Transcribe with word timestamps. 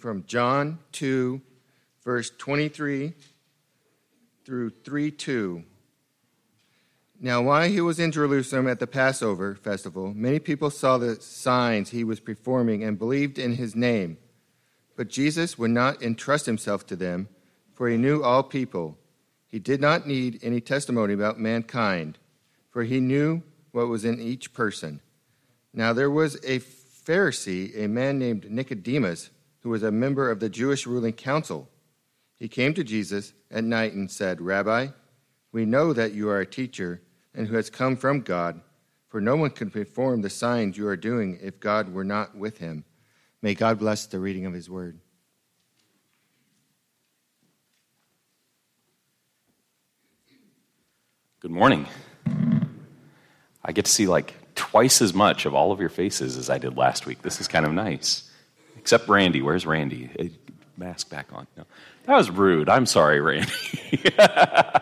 from 0.00 0.24
John 0.26 0.78
2, 0.92 1.40
verse 2.04 2.30
23 2.38 3.12
through 4.44 4.70
3 4.70 5.10
2. 5.10 5.64
Now, 7.22 7.42
while 7.42 7.68
he 7.68 7.82
was 7.82 8.00
in 8.00 8.12
Jerusalem 8.12 8.66
at 8.66 8.80
the 8.80 8.86
Passover 8.86 9.54
festival, 9.54 10.14
many 10.14 10.38
people 10.38 10.70
saw 10.70 10.96
the 10.96 11.20
signs 11.20 11.90
he 11.90 12.02
was 12.02 12.18
performing 12.18 12.82
and 12.82 12.98
believed 12.98 13.38
in 13.38 13.56
his 13.56 13.76
name. 13.76 14.16
But 14.96 15.08
Jesus 15.08 15.58
would 15.58 15.70
not 15.70 16.02
entrust 16.02 16.46
himself 16.46 16.86
to 16.86 16.96
them, 16.96 17.28
for 17.74 17.90
he 17.90 17.98
knew 17.98 18.22
all 18.22 18.42
people. 18.42 18.96
He 19.46 19.58
did 19.58 19.82
not 19.82 20.06
need 20.06 20.40
any 20.42 20.62
testimony 20.62 21.12
about 21.12 21.38
mankind, 21.38 22.16
for 22.70 22.84
he 22.84 23.00
knew 23.00 23.42
what 23.72 23.88
was 23.88 24.04
in 24.04 24.18
each 24.18 24.54
person. 24.54 25.00
Now, 25.74 25.92
there 25.92 26.10
was 26.10 26.36
a 26.36 26.60
Pharisee, 26.60 27.76
a 27.84 27.86
man 27.86 28.18
named 28.18 28.50
Nicodemus, 28.50 29.30
who 29.60 29.70
was 29.70 29.82
a 29.82 29.90
member 29.90 30.30
of 30.30 30.40
the 30.40 30.48
Jewish 30.48 30.86
ruling 30.86 31.12
council. 31.12 31.68
He 32.36 32.48
came 32.48 32.74
to 32.74 32.84
Jesus 32.84 33.34
at 33.50 33.64
night 33.64 33.92
and 33.92 34.10
said, 34.10 34.40
Rabbi, 34.40 34.88
we 35.52 35.66
know 35.66 35.92
that 35.92 36.12
you 36.12 36.28
are 36.28 36.40
a 36.40 36.46
teacher 36.46 37.02
and 37.34 37.46
who 37.46 37.56
has 37.56 37.70
come 37.70 37.96
from 37.96 38.20
God, 38.20 38.60
for 39.08 39.20
no 39.20 39.36
one 39.36 39.50
can 39.50 39.70
perform 39.70 40.22
the 40.22 40.30
signs 40.30 40.76
you 40.76 40.86
are 40.86 40.96
doing 40.96 41.38
if 41.42 41.60
God 41.60 41.92
were 41.92 42.04
not 42.04 42.36
with 42.36 42.58
him. 42.58 42.84
May 43.42 43.54
God 43.54 43.78
bless 43.78 44.06
the 44.06 44.18
reading 44.18 44.46
of 44.46 44.52
his 44.52 44.70
word. 44.70 45.00
Good 51.40 51.50
morning. 51.50 51.86
I 53.64 53.72
get 53.72 53.86
to 53.86 53.90
see 53.90 54.06
like 54.06 54.34
twice 54.54 55.00
as 55.00 55.14
much 55.14 55.46
of 55.46 55.54
all 55.54 55.72
of 55.72 55.80
your 55.80 55.88
faces 55.88 56.36
as 56.36 56.50
I 56.50 56.58
did 56.58 56.76
last 56.76 57.06
week. 57.06 57.22
This 57.22 57.40
is 57.40 57.48
kind 57.48 57.64
of 57.64 57.72
nice. 57.72 58.29
Except 58.80 59.08
Randy. 59.10 59.42
Where's 59.42 59.66
Randy? 59.66 60.08
Mask 60.78 61.10
back 61.10 61.26
on. 61.34 61.46
No. 61.54 61.64
That 62.06 62.16
was 62.16 62.30
rude. 62.30 62.70
I'm 62.70 62.86
sorry, 62.86 63.20
Randy. 63.20 63.52
uh, 64.18 64.80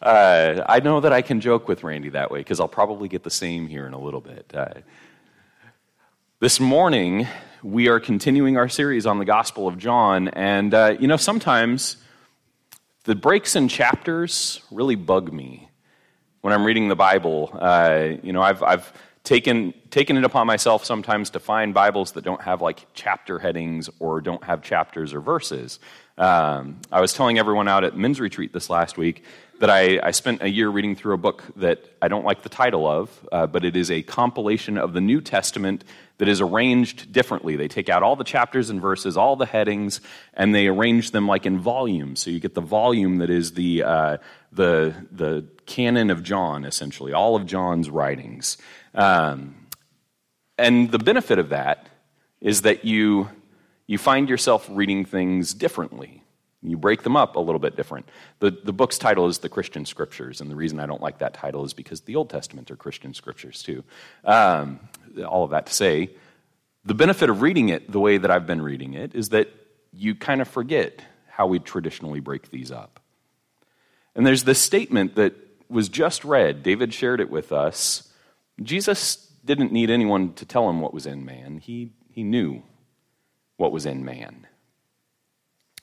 I 0.00 0.80
know 0.84 1.00
that 1.00 1.12
I 1.12 1.20
can 1.20 1.40
joke 1.40 1.66
with 1.66 1.82
Randy 1.82 2.10
that 2.10 2.30
way 2.30 2.38
because 2.38 2.60
I'll 2.60 2.68
probably 2.68 3.08
get 3.08 3.24
the 3.24 3.30
same 3.30 3.66
here 3.66 3.88
in 3.88 3.92
a 3.92 3.98
little 3.98 4.20
bit. 4.20 4.52
Uh, 4.54 4.74
this 6.38 6.60
morning, 6.60 7.26
we 7.64 7.88
are 7.88 7.98
continuing 7.98 8.56
our 8.56 8.68
series 8.68 9.04
on 9.04 9.18
the 9.18 9.24
Gospel 9.24 9.66
of 9.66 9.78
John, 9.78 10.28
and 10.28 10.72
uh, 10.72 10.94
you 11.00 11.08
know, 11.08 11.16
sometimes 11.16 11.96
the 13.02 13.16
breaks 13.16 13.56
in 13.56 13.66
chapters 13.66 14.60
really 14.70 14.94
bug 14.94 15.32
me 15.32 15.68
when 16.40 16.54
I'm 16.54 16.64
reading 16.64 16.86
the 16.86 16.94
Bible. 16.94 17.50
Uh, 17.60 18.10
you 18.22 18.32
know, 18.32 18.42
I've, 18.42 18.62
I've 18.62 18.92
taken, 19.24 19.74
taken 19.90 20.16
it 20.16 20.24
upon 20.24 20.46
myself 20.46 20.84
sometimes 20.84 21.30
to 21.30 21.40
find 21.40 21.74
Bibles 21.74 22.12
that 22.12 22.24
don't 22.24 22.40
have 22.42 22.62
like 22.62 22.86
chapter 22.94 23.38
headings 23.38 23.90
or 23.98 24.20
don't 24.20 24.42
have 24.44 24.62
chapters 24.62 25.14
or 25.14 25.20
verses. 25.20 25.78
Um, 26.18 26.80
I 26.92 27.00
was 27.00 27.12
telling 27.12 27.38
everyone 27.38 27.68
out 27.68 27.84
at 27.84 27.96
men's 27.96 28.20
retreat 28.20 28.52
this 28.52 28.68
last 28.68 28.98
week 28.98 29.24
that 29.60 29.70
I, 29.70 30.00
I, 30.02 30.10
spent 30.10 30.42
a 30.42 30.48
year 30.48 30.68
reading 30.70 30.96
through 30.96 31.14
a 31.14 31.18
book 31.18 31.44
that 31.56 31.84
I 32.00 32.08
don't 32.08 32.24
like 32.24 32.42
the 32.42 32.48
title 32.48 32.86
of, 32.86 33.28
uh, 33.30 33.46
but 33.46 33.64
it 33.64 33.76
is 33.76 33.90
a 33.90 34.02
compilation 34.02 34.78
of 34.78 34.94
the 34.94 35.02
New 35.02 35.20
Testament 35.20 35.84
that 36.16 36.28
is 36.28 36.40
arranged 36.40 37.12
differently. 37.12 37.56
They 37.56 37.68
take 37.68 37.90
out 37.90 38.02
all 38.02 38.16
the 38.16 38.24
chapters 38.24 38.70
and 38.70 38.80
verses, 38.80 39.18
all 39.18 39.36
the 39.36 39.46
headings, 39.46 40.00
and 40.32 40.54
they 40.54 40.66
arrange 40.66 41.10
them 41.10 41.26
like 41.26 41.44
in 41.44 41.58
volumes. 41.58 42.20
So 42.20 42.30
you 42.30 42.40
get 42.40 42.54
the 42.54 42.62
volume 42.62 43.18
that 43.18 43.28
is 43.30 43.52
the, 43.52 43.82
uh, 43.82 44.16
the, 44.52 44.94
the 45.12 45.46
canon 45.66 46.10
of 46.10 46.22
John, 46.22 46.64
essentially, 46.64 47.12
all 47.12 47.36
of 47.36 47.46
John's 47.46 47.88
writings. 47.88 48.56
Um, 48.94 49.54
and 50.58 50.90
the 50.90 50.98
benefit 50.98 51.38
of 51.38 51.50
that 51.50 51.86
is 52.40 52.62
that 52.62 52.84
you, 52.84 53.28
you 53.86 53.98
find 53.98 54.28
yourself 54.28 54.68
reading 54.70 55.04
things 55.04 55.54
differently. 55.54 56.22
You 56.62 56.76
break 56.76 57.02
them 57.02 57.16
up 57.16 57.36
a 57.36 57.40
little 57.40 57.58
bit 57.58 57.74
different. 57.76 58.08
The, 58.40 58.50
the 58.50 58.72
book's 58.72 58.98
title 58.98 59.26
is 59.26 59.38
The 59.38 59.48
Christian 59.48 59.86
Scriptures, 59.86 60.42
and 60.42 60.50
the 60.50 60.56
reason 60.56 60.78
I 60.78 60.86
don't 60.86 61.00
like 61.00 61.18
that 61.18 61.32
title 61.32 61.64
is 61.64 61.72
because 61.72 62.02
the 62.02 62.16
Old 62.16 62.28
Testament 62.28 62.70
are 62.70 62.76
Christian 62.76 63.14
Scriptures 63.14 63.62
too. 63.62 63.82
Um, 64.24 64.80
all 65.26 65.44
of 65.44 65.50
that 65.50 65.66
to 65.66 65.72
say, 65.72 66.10
the 66.84 66.94
benefit 66.94 67.30
of 67.30 67.40
reading 67.40 67.70
it 67.70 67.90
the 67.90 68.00
way 68.00 68.18
that 68.18 68.30
I've 68.30 68.46
been 68.46 68.60
reading 68.60 68.94
it 68.94 69.14
is 69.14 69.30
that 69.30 69.48
you 69.92 70.14
kind 70.14 70.40
of 70.40 70.48
forget 70.48 71.02
how 71.28 71.46
we 71.46 71.58
traditionally 71.58 72.20
break 72.20 72.50
these 72.50 72.70
up. 72.70 73.00
And 74.14 74.26
there's 74.26 74.44
this 74.44 74.60
statement 74.60 75.14
that 75.14 75.34
was 75.70 75.88
just 75.88 76.24
read, 76.24 76.62
David 76.62 76.92
shared 76.92 77.20
it 77.20 77.30
with 77.30 77.52
us. 77.52 78.09
Jesus 78.62 79.32
didn't 79.44 79.72
need 79.72 79.90
anyone 79.90 80.34
to 80.34 80.44
tell 80.44 80.68
him 80.68 80.80
what 80.80 80.94
was 80.94 81.06
in 81.06 81.24
man, 81.24 81.58
he, 81.58 81.92
he 82.10 82.22
knew 82.22 82.62
what 83.56 83.72
was 83.72 83.86
in 83.86 84.04
man. 84.04 84.46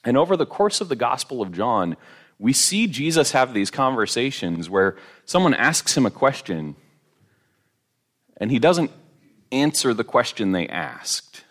And 0.04 0.16
over 0.16 0.38
the 0.38 0.46
course 0.46 0.80
of 0.80 0.90
the 0.90 0.96
Gospel 0.96 1.42
of 1.42 1.52
John, 1.52 1.98
we 2.40 2.54
see 2.54 2.88
Jesus 2.88 3.32
have 3.32 3.54
these 3.54 3.72
conversations 3.72 4.70
where 4.70 4.96
someone 5.26 5.54
asks 5.54 5.98
him 5.98 6.06
a 6.06 6.12
question 6.12 6.76
and 8.38 8.52
he 8.52 8.60
doesn't 8.60 8.92
answer 9.52 9.94
the 9.94 10.04
question 10.04 10.52
they 10.52 10.68
asked. 10.68 11.44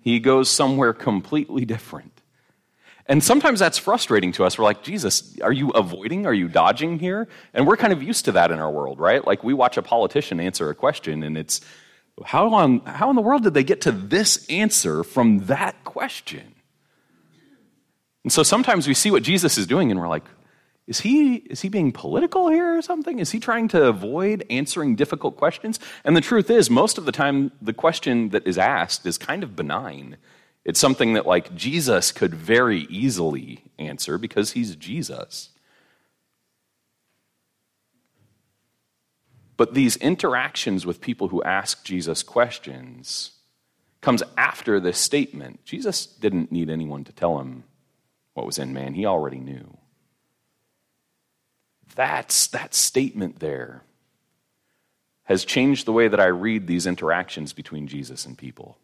He 0.00 0.18
goes 0.18 0.50
somewhere 0.50 0.94
completely 0.94 1.64
different. 1.64 2.19
And 3.10 3.24
sometimes 3.24 3.58
that's 3.58 3.76
frustrating 3.76 4.30
to 4.32 4.44
us. 4.44 4.56
We're 4.56 4.64
like, 4.64 4.84
Jesus, 4.84 5.36
are 5.40 5.52
you 5.52 5.70
avoiding? 5.70 6.26
Are 6.26 6.32
you 6.32 6.46
dodging 6.46 7.00
here? 7.00 7.26
And 7.52 7.66
we're 7.66 7.76
kind 7.76 7.92
of 7.92 8.04
used 8.04 8.26
to 8.26 8.32
that 8.32 8.52
in 8.52 8.60
our 8.60 8.70
world, 8.70 9.00
right? 9.00 9.26
Like 9.26 9.42
we 9.42 9.52
watch 9.52 9.76
a 9.76 9.82
politician 9.82 10.38
answer 10.38 10.70
a 10.70 10.76
question 10.76 11.24
and 11.24 11.36
it's, 11.36 11.60
how, 12.24 12.54
on, 12.54 12.78
how 12.82 13.10
in 13.10 13.16
the 13.16 13.22
world 13.22 13.42
did 13.42 13.52
they 13.52 13.64
get 13.64 13.80
to 13.80 13.90
this 13.90 14.48
answer 14.48 15.02
from 15.02 15.46
that 15.46 15.82
question? 15.82 16.54
And 18.22 18.32
so 18.32 18.44
sometimes 18.44 18.86
we 18.86 18.94
see 18.94 19.10
what 19.10 19.24
Jesus 19.24 19.58
is 19.58 19.66
doing 19.66 19.90
and 19.90 19.98
we're 19.98 20.08
like, 20.08 20.26
is 20.86 21.00
he, 21.00 21.34
is 21.34 21.62
he 21.62 21.68
being 21.68 21.90
political 21.90 22.48
here 22.48 22.78
or 22.78 22.82
something? 22.82 23.18
Is 23.18 23.32
he 23.32 23.40
trying 23.40 23.66
to 23.68 23.86
avoid 23.86 24.46
answering 24.50 24.94
difficult 24.94 25.36
questions? 25.36 25.80
And 26.04 26.16
the 26.16 26.20
truth 26.20 26.48
is, 26.48 26.70
most 26.70 26.96
of 26.96 27.06
the 27.06 27.12
time, 27.12 27.50
the 27.60 27.72
question 27.72 28.28
that 28.28 28.46
is 28.46 28.56
asked 28.56 29.04
is 29.04 29.18
kind 29.18 29.42
of 29.42 29.56
benign. 29.56 30.16
It's 30.70 30.78
something 30.78 31.14
that, 31.14 31.26
like, 31.26 31.52
Jesus 31.56 32.12
could 32.12 32.32
very 32.32 32.82
easily 32.82 33.64
answer 33.76 34.18
because 34.18 34.52
he's 34.52 34.76
Jesus. 34.76 35.48
But 39.56 39.74
these 39.74 39.96
interactions 39.96 40.86
with 40.86 41.00
people 41.00 41.26
who 41.26 41.42
ask 41.42 41.82
Jesus 41.82 42.22
questions 42.22 43.32
comes 44.00 44.22
after 44.38 44.78
this 44.78 44.96
statement. 44.96 45.64
Jesus 45.64 46.06
didn't 46.06 46.52
need 46.52 46.70
anyone 46.70 47.02
to 47.02 47.12
tell 47.12 47.40
him 47.40 47.64
what 48.34 48.46
was 48.46 48.56
in 48.56 48.72
man, 48.72 48.94
he 48.94 49.04
already 49.04 49.40
knew. 49.40 49.76
That's 51.96 52.46
that 52.46 52.74
statement 52.74 53.40
there 53.40 53.82
has 55.24 55.44
changed 55.44 55.84
the 55.84 55.92
way 55.92 56.06
that 56.06 56.20
I 56.20 56.26
read 56.26 56.68
these 56.68 56.86
interactions 56.86 57.52
between 57.52 57.88
Jesus 57.88 58.24
and 58.24 58.38
people. 58.38 58.78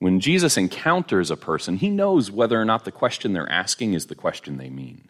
When 0.00 0.18
Jesus 0.18 0.56
encounters 0.56 1.30
a 1.30 1.36
person, 1.36 1.76
he 1.76 1.90
knows 1.90 2.30
whether 2.30 2.60
or 2.60 2.64
not 2.64 2.84
the 2.84 2.90
question 2.90 3.34
they're 3.34 3.50
asking 3.52 3.92
is 3.92 4.06
the 4.06 4.14
question 4.14 4.56
they 4.56 4.70
mean. 4.70 5.08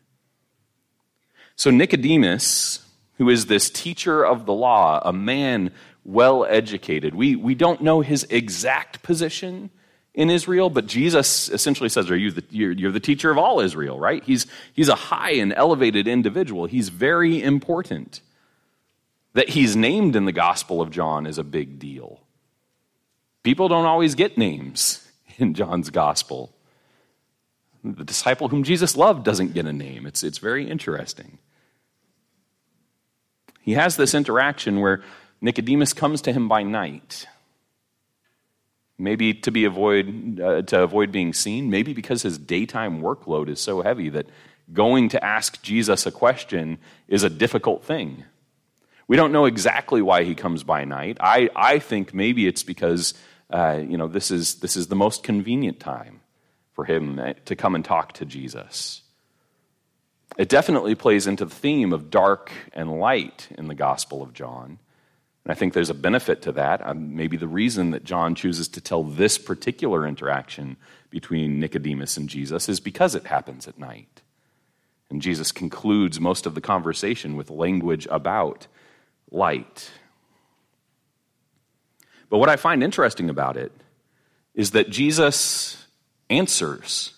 So, 1.54 1.70
Nicodemus, 1.70 2.84
who 3.16 3.30
is 3.30 3.46
this 3.46 3.70
teacher 3.70 4.26
of 4.26 4.46
the 4.46 4.52
law, 4.52 5.00
a 5.04 5.12
man 5.12 5.70
well 6.04 6.44
educated, 6.44 7.14
we, 7.14 7.36
we 7.36 7.54
don't 7.54 7.82
know 7.82 8.00
his 8.00 8.26
exact 8.30 9.02
position 9.04 9.70
in 10.12 10.28
Israel, 10.28 10.70
but 10.70 10.86
Jesus 10.86 11.48
essentially 11.50 11.88
says, 11.88 12.10
Are 12.10 12.16
you 12.16 12.32
the, 12.32 12.44
you're, 12.50 12.72
you're 12.72 12.90
the 12.90 12.98
teacher 12.98 13.30
of 13.30 13.38
all 13.38 13.60
Israel, 13.60 13.96
right? 13.96 14.24
He's, 14.24 14.48
he's 14.72 14.88
a 14.88 14.96
high 14.96 15.32
and 15.32 15.52
elevated 15.52 16.08
individual. 16.08 16.66
He's 16.66 16.88
very 16.88 17.40
important. 17.40 18.22
That 19.34 19.50
he's 19.50 19.76
named 19.76 20.16
in 20.16 20.24
the 20.24 20.32
Gospel 20.32 20.82
of 20.82 20.90
John 20.90 21.26
is 21.26 21.38
a 21.38 21.44
big 21.44 21.78
deal. 21.78 22.22
People 23.42 23.68
don't 23.68 23.86
always 23.86 24.14
get 24.14 24.36
names 24.36 25.06
in 25.38 25.54
John's 25.54 25.90
gospel. 25.90 26.52
The 27.82 28.04
disciple 28.04 28.48
whom 28.48 28.62
Jesus 28.62 28.96
loved 28.96 29.24
doesn't 29.24 29.54
get 29.54 29.66
a 29.66 29.72
name. 29.72 30.04
It's, 30.06 30.22
it's 30.22 30.38
very 30.38 30.68
interesting. 30.68 31.38
He 33.62 33.72
has 33.72 33.96
this 33.96 34.14
interaction 34.14 34.80
where 34.80 35.02
Nicodemus 35.40 35.92
comes 35.92 36.20
to 36.22 36.32
him 36.32 36.48
by 36.48 36.62
night. 36.62 37.26
Maybe 38.98 39.32
to, 39.32 39.50
be 39.50 39.64
avoid, 39.64 40.40
uh, 40.40 40.62
to 40.62 40.82
avoid 40.82 41.10
being 41.10 41.32
seen, 41.32 41.70
maybe 41.70 41.94
because 41.94 42.22
his 42.22 42.36
daytime 42.36 43.00
workload 43.00 43.48
is 43.48 43.58
so 43.58 43.80
heavy 43.80 44.10
that 44.10 44.26
going 44.72 45.08
to 45.10 45.24
ask 45.24 45.62
Jesus 45.62 46.04
a 46.04 46.12
question 46.12 46.78
is 47.08 47.22
a 47.22 47.30
difficult 47.30 47.82
thing. 47.82 48.24
We 49.08 49.16
don't 49.16 49.32
know 49.32 49.46
exactly 49.46 50.02
why 50.02 50.24
he 50.24 50.34
comes 50.34 50.62
by 50.62 50.84
night. 50.84 51.16
I, 51.18 51.48
I 51.56 51.78
think 51.78 52.14
maybe 52.14 52.46
it's 52.46 52.62
because 52.62 53.14
uh, 53.50 53.80
you 53.86 53.96
know, 53.96 54.06
this 54.06 54.30
is, 54.30 54.56
this 54.56 54.76
is 54.76 54.88
the 54.88 54.96
most 54.96 55.22
convenient 55.22 55.80
time 55.80 56.20
for 56.72 56.84
him 56.84 57.18
uh, 57.18 57.34
to 57.44 57.56
come 57.56 57.74
and 57.74 57.84
talk 57.84 58.12
to 58.14 58.24
Jesus. 58.24 59.02
It 60.38 60.48
definitely 60.48 60.94
plays 60.94 61.26
into 61.26 61.44
the 61.44 61.54
theme 61.54 61.92
of 61.92 62.10
dark 62.10 62.52
and 62.72 63.00
light 63.00 63.48
in 63.58 63.68
the 63.68 63.74
Gospel 63.74 64.22
of 64.22 64.32
John. 64.32 64.78
And 65.44 65.52
I 65.52 65.54
think 65.54 65.72
there's 65.72 65.90
a 65.90 65.94
benefit 65.94 66.42
to 66.42 66.52
that. 66.52 66.86
Um, 66.86 67.16
maybe 67.16 67.36
the 67.36 67.48
reason 67.48 67.90
that 67.90 68.04
John 68.04 68.34
chooses 68.34 68.68
to 68.68 68.80
tell 68.80 69.02
this 69.02 69.38
particular 69.38 70.06
interaction 70.06 70.76
between 71.10 71.58
Nicodemus 71.58 72.16
and 72.16 72.28
Jesus 72.28 72.68
is 72.68 72.78
because 72.78 73.14
it 73.14 73.26
happens 73.26 73.66
at 73.66 73.78
night. 73.78 74.22
And 75.10 75.20
Jesus 75.20 75.50
concludes 75.50 76.20
most 76.20 76.46
of 76.46 76.54
the 76.54 76.60
conversation 76.60 77.36
with 77.36 77.50
language 77.50 78.06
about 78.10 78.68
light. 79.30 79.90
But 82.30 82.38
what 82.38 82.48
I 82.48 82.56
find 82.56 82.82
interesting 82.82 83.28
about 83.28 83.56
it 83.56 83.72
is 84.54 84.70
that 84.70 84.88
Jesus 84.88 85.86
answers 86.30 87.12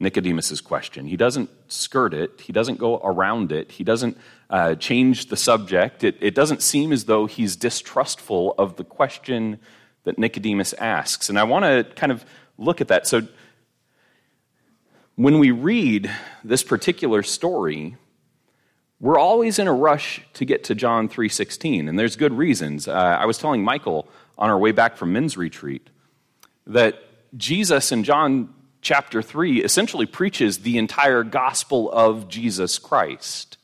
Nicodemus's 0.00 0.60
question. 0.60 1.06
He 1.06 1.16
doesn't 1.16 1.50
skirt 1.68 2.14
it, 2.14 2.40
he 2.40 2.52
doesn't 2.52 2.78
go 2.78 2.98
around 2.98 3.52
it, 3.52 3.70
he 3.70 3.84
doesn't 3.84 4.18
uh, 4.50 4.74
change 4.74 5.26
the 5.26 5.36
subject. 5.36 6.02
It, 6.04 6.16
it 6.20 6.34
doesn't 6.34 6.62
seem 6.62 6.92
as 6.92 7.04
though 7.04 7.26
he's 7.26 7.56
distrustful 7.56 8.54
of 8.58 8.76
the 8.76 8.84
question 8.84 9.58
that 10.04 10.18
Nicodemus 10.18 10.72
asks. 10.74 11.28
And 11.28 11.38
I 11.38 11.44
want 11.44 11.64
to 11.64 11.84
kind 11.94 12.12
of 12.12 12.24
look 12.58 12.80
at 12.80 12.88
that. 12.88 13.06
So, 13.06 13.22
when 15.16 15.38
we 15.38 15.52
read 15.52 16.10
this 16.42 16.64
particular 16.64 17.22
story, 17.22 17.96
we're 19.04 19.18
always 19.18 19.58
in 19.58 19.68
a 19.68 19.72
rush 19.72 20.22
to 20.32 20.46
get 20.46 20.64
to 20.64 20.74
John 20.74 21.10
3:16, 21.10 21.88
and 21.90 21.98
there's 21.98 22.16
good 22.16 22.32
reasons. 22.32 22.88
Uh, 22.88 22.92
I 22.92 23.26
was 23.26 23.36
telling 23.36 23.62
Michael 23.62 24.08
on 24.38 24.48
our 24.48 24.58
way 24.58 24.72
back 24.72 24.96
from 24.96 25.12
men's 25.12 25.36
retreat 25.36 25.90
that 26.66 27.02
Jesus 27.36 27.92
in 27.92 28.02
John 28.02 28.54
chapter 28.80 29.20
3 29.20 29.62
essentially 29.62 30.06
preaches 30.06 30.60
the 30.60 30.78
entire 30.78 31.22
gospel 31.22 31.92
of 31.92 32.28
Jesus 32.28 32.78
Christ. 32.78 33.58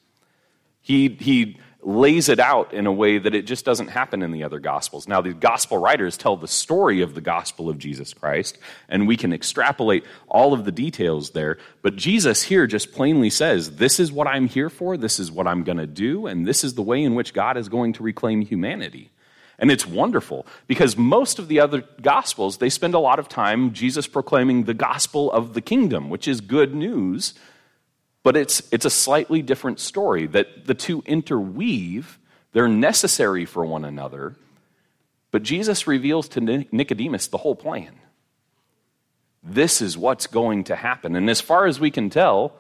He, 0.83 1.09
he 1.09 1.57
lays 1.83 2.29
it 2.29 2.39
out 2.39 2.75
in 2.75 2.87
a 2.87 2.93
way 2.93 3.19
that 3.19 3.35
it 3.35 3.47
just 3.47 3.65
doesn't 3.65 3.89
happen 3.89 4.23
in 4.23 4.33
the 4.33 4.45
other 4.45 4.59
gospels. 4.59 5.09
Now, 5.09 5.21
the 5.21 5.33
gospel 5.33 5.79
writers 5.79 6.17
tell 6.17 6.37
the 6.37 6.49
story 6.49 7.01
of 7.01 7.15
the 7.15 7.21
gospel 7.21 7.69
of 7.69 7.79
Jesus 7.79 8.13
Christ, 8.13 8.59
and 8.89 9.09
we 9.09 9.17
can 9.17 9.33
extrapolate 9.33 10.05
all 10.29 10.53
of 10.53 10.65
the 10.65 10.73
details 10.73 11.31
there. 11.31 11.59
But 11.83 11.97
Jesus 11.97 12.43
here 12.43 12.67
just 12.67 12.93
plainly 12.93 13.31
says, 13.31 13.77
This 13.77 13.99
is 13.99 14.13
what 14.13 14.27
I'm 14.27 14.47
here 14.47 14.69
for, 14.69 14.97
this 14.97 15.19
is 15.19 15.33
what 15.33 15.47
I'm 15.47 15.65
going 15.65 15.79
to 15.79 15.87
do, 15.87 16.27
and 16.27 16.47
this 16.47 16.65
is 16.65 16.75
the 16.75 16.83
way 16.83 17.03
in 17.03 17.15
which 17.15 17.33
God 17.33 17.57
is 17.57 17.69
going 17.69 17.95
to 17.95 18.03
reclaim 18.03 18.43
humanity. 18.43 19.11
And 19.59 19.71
it's 19.71 19.87
wonderful 19.87 20.47
because 20.67 20.97
most 20.97 21.39
of 21.39 21.49
the 21.49 21.61
other 21.61 21.85
gospels, 22.01 22.59
they 22.59 22.71
spend 22.71 22.95
a 22.95 22.99
lot 22.99 23.19
of 23.19 23.29
time 23.29 23.73
Jesus 23.75 24.07
proclaiming 24.07 24.65
the 24.65 24.75
gospel 24.75 25.31
of 25.33 25.53
the 25.53 25.61
kingdom, 25.61 26.09
which 26.09 26.27
is 26.27 26.41
good 26.41 26.75
news 26.75 27.35
but 28.23 28.37
it's, 28.37 28.63
it's 28.71 28.85
a 28.85 28.91
slightly 28.91 29.43
different 29.43 29.81
story 29.81 30.27
that 30.29 30.67
the 30.67 30.75
two 30.75 31.03
interweave. 31.07 32.19
They're 32.53 32.69
necessary 32.69 33.45
for 33.45 33.65
one 33.65 33.85
another. 33.85 34.37
But 35.31 35.43
Jesus 35.43 35.87
reveals 35.87 36.29
to 36.31 36.41
Nicodemus 36.41 37.29
the 37.29 37.39
whole 37.39 37.55
plan. 37.55 37.93
This 39.43 39.81
is 39.81 39.97
what's 39.97 40.27
going 40.27 40.65
to 40.65 40.77
happen. 40.77 41.17
And 41.17 41.31
as 41.31 41.41
far 41.41 41.67
as 41.67 41.81
we 41.81 41.91
can 41.91 42.11
tell, 42.11 42.55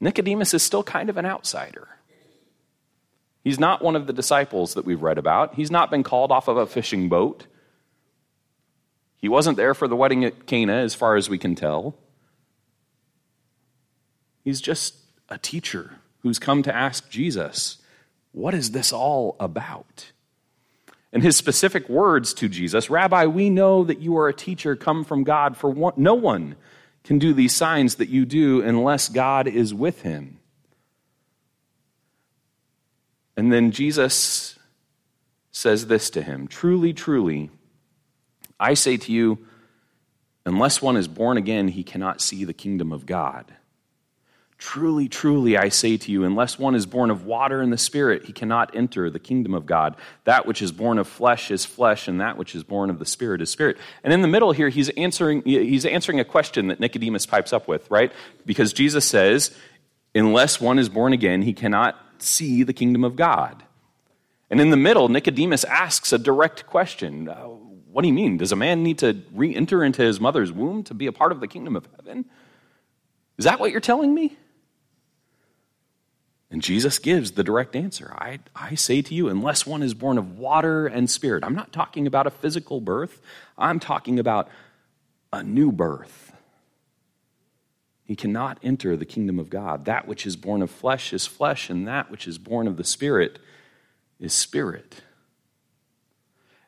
Nicodemus 0.00 0.54
is 0.54 0.62
still 0.62 0.82
kind 0.82 1.10
of 1.10 1.16
an 1.16 1.26
outsider. 1.26 1.88
He's 3.44 3.58
not 3.58 3.82
one 3.82 3.96
of 3.96 4.06
the 4.06 4.12
disciples 4.12 4.74
that 4.74 4.84
we've 4.84 5.02
read 5.02 5.18
about. 5.18 5.56
He's 5.56 5.70
not 5.70 5.90
been 5.90 6.04
called 6.04 6.30
off 6.30 6.48
of 6.48 6.56
a 6.56 6.66
fishing 6.66 7.08
boat. 7.08 7.46
He 9.16 9.28
wasn't 9.28 9.56
there 9.56 9.74
for 9.74 9.88
the 9.88 9.96
wedding 9.96 10.24
at 10.24 10.46
Cana, 10.46 10.74
as 10.74 10.94
far 10.94 11.16
as 11.16 11.28
we 11.28 11.38
can 11.38 11.54
tell. 11.54 11.96
He's 14.44 14.60
just 14.60 14.94
a 15.28 15.38
teacher 15.38 15.98
who's 16.20 16.38
come 16.38 16.62
to 16.62 16.74
ask 16.74 17.08
Jesus, 17.10 17.78
What 18.32 18.54
is 18.54 18.70
this 18.70 18.92
all 18.92 19.36
about? 19.40 20.12
And 21.12 21.22
his 21.22 21.36
specific 21.36 21.88
words 21.88 22.32
to 22.34 22.48
Jesus 22.48 22.88
Rabbi, 22.88 23.26
we 23.26 23.50
know 23.50 23.84
that 23.84 24.00
you 24.00 24.16
are 24.16 24.28
a 24.28 24.34
teacher 24.34 24.76
come 24.76 25.04
from 25.04 25.24
God, 25.24 25.56
for 25.56 25.70
one, 25.70 25.94
no 25.96 26.14
one 26.14 26.56
can 27.04 27.18
do 27.18 27.34
these 27.34 27.54
signs 27.54 27.96
that 27.96 28.08
you 28.08 28.24
do 28.24 28.62
unless 28.62 29.08
God 29.08 29.46
is 29.46 29.74
with 29.74 30.02
him. 30.02 30.38
And 33.36 33.52
then 33.52 33.70
Jesus 33.70 34.58
says 35.50 35.86
this 35.86 36.10
to 36.10 36.22
him 36.22 36.48
Truly, 36.48 36.92
truly, 36.92 37.50
I 38.58 38.74
say 38.74 38.96
to 38.96 39.12
you, 39.12 39.46
unless 40.46 40.80
one 40.80 40.96
is 40.96 41.08
born 41.08 41.36
again, 41.36 41.68
he 41.68 41.82
cannot 41.82 42.20
see 42.20 42.44
the 42.44 42.54
kingdom 42.54 42.92
of 42.92 43.06
God. 43.06 43.52
Truly, 44.62 45.08
truly, 45.08 45.56
I 45.56 45.70
say 45.70 45.96
to 45.96 46.12
you, 46.12 46.22
unless 46.22 46.56
one 46.56 46.76
is 46.76 46.86
born 46.86 47.10
of 47.10 47.26
water 47.26 47.60
and 47.60 47.72
the 47.72 47.76
Spirit, 47.76 48.26
he 48.26 48.32
cannot 48.32 48.76
enter 48.76 49.10
the 49.10 49.18
kingdom 49.18 49.54
of 49.54 49.66
God. 49.66 49.96
That 50.22 50.46
which 50.46 50.62
is 50.62 50.70
born 50.70 50.98
of 50.98 51.08
flesh 51.08 51.50
is 51.50 51.64
flesh, 51.64 52.06
and 52.06 52.20
that 52.20 52.38
which 52.38 52.54
is 52.54 52.62
born 52.62 52.88
of 52.88 53.00
the 53.00 53.04
Spirit 53.04 53.42
is 53.42 53.50
spirit. 53.50 53.76
And 54.04 54.12
in 54.12 54.22
the 54.22 54.28
middle 54.28 54.52
here, 54.52 54.68
he's 54.68 54.88
answering, 54.90 55.42
he's 55.42 55.84
answering 55.84 56.20
a 56.20 56.24
question 56.24 56.68
that 56.68 56.78
Nicodemus 56.78 57.26
pipes 57.26 57.52
up 57.52 57.66
with, 57.66 57.90
right? 57.90 58.12
Because 58.46 58.72
Jesus 58.72 59.04
says, 59.04 59.50
unless 60.14 60.60
one 60.60 60.78
is 60.78 60.88
born 60.88 61.12
again, 61.12 61.42
he 61.42 61.54
cannot 61.54 61.98
see 62.18 62.62
the 62.62 62.72
kingdom 62.72 63.02
of 63.02 63.16
God. 63.16 63.64
And 64.48 64.60
in 64.60 64.70
the 64.70 64.76
middle, 64.76 65.08
Nicodemus 65.08 65.64
asks 65.64 66.12
a 66.12 66.18
direct 66.18 66.66
question 66.68 67.28
uh, 67.28 67.34
What 67.34 68.02
do 68.02 68.08
you 68.08 68.14
mean? 68.14 68.36
Does 68.36 68.52
a 68.52 68.56
man 68.56 68.84
need 68.84 68.98
to 68.98 69.22
re 69.32 69.56
enter 69.56 69.82
into 69.82 70.02
his 70.02 70.20
mother's 70.20 70.52
womb 70.52 70.84
to 70.84 70.94
be 70.94 71.08
a 71.08 71.12
part 71.12 71.32
of 71.32 71.40
the 71.40 71.48
kingdom 71.48 71.74
of 71.74 71.88
heaven? 71.96 72.26
Is 73.38 73.44
that 73.44 73.58
what 73.58 73.72
you're 73.72 73.80
telling 73.80 74.14
me? 74.14 74.36
And 76.52 76.60
Jesus 76.60 76.98
gives 76.98 77.32
the 77.32 77.42
direct 77.42 77.74
answer 77.74 78.14
I, 78.18 78.40
I 78.54 78.74
say 78.74 79.00
to 79.00 79.14
you, 79.14 79.28
unless 79.28 79.66
one 79.66 79.82
is 79.82 79.94
born 79.94 80.18
of 80.18 80.38
water 80.38 80.86
and 80.86 81.08
spirit, 81.08 81.44
I'm 81.44 81.54
not 81.54 81.72
talking 81.72 82.06
about 82.06 82.26
a 82.26 82.30
physical 82.30 82.82
birth, 82.82 83.22
I'm 83.56 83.80
talking 83.80 84.18
about 84.18 84.48
a 85.32 85.42
new 85.42 85.72
birth. 85.72 86.32
He 88.04 88.14
cannot 88.14 88.58
enter 88.62 88.96
the 88.96 89.06
kingdom 89.06 89.38
of 89.38 89.48
God. 89.48 89.86
That 89.86 90.06
which 90.06 90.26
is 90.26 90.36
born 90.36 90.60
of 90.60 90.70
flesh 90.70 91.14
is 91.14 91.26
flesh, 91.26 91.70
and 91.70 91.88
that 91.88 92.10
which 92.10 92.28
is 92.28 92.36
born 92.36 92.68
of 92.68 92.76
the 92.76 92.84
spirit 92.84 93.38
is 94.20 94.34
spirit. 94.34 95.00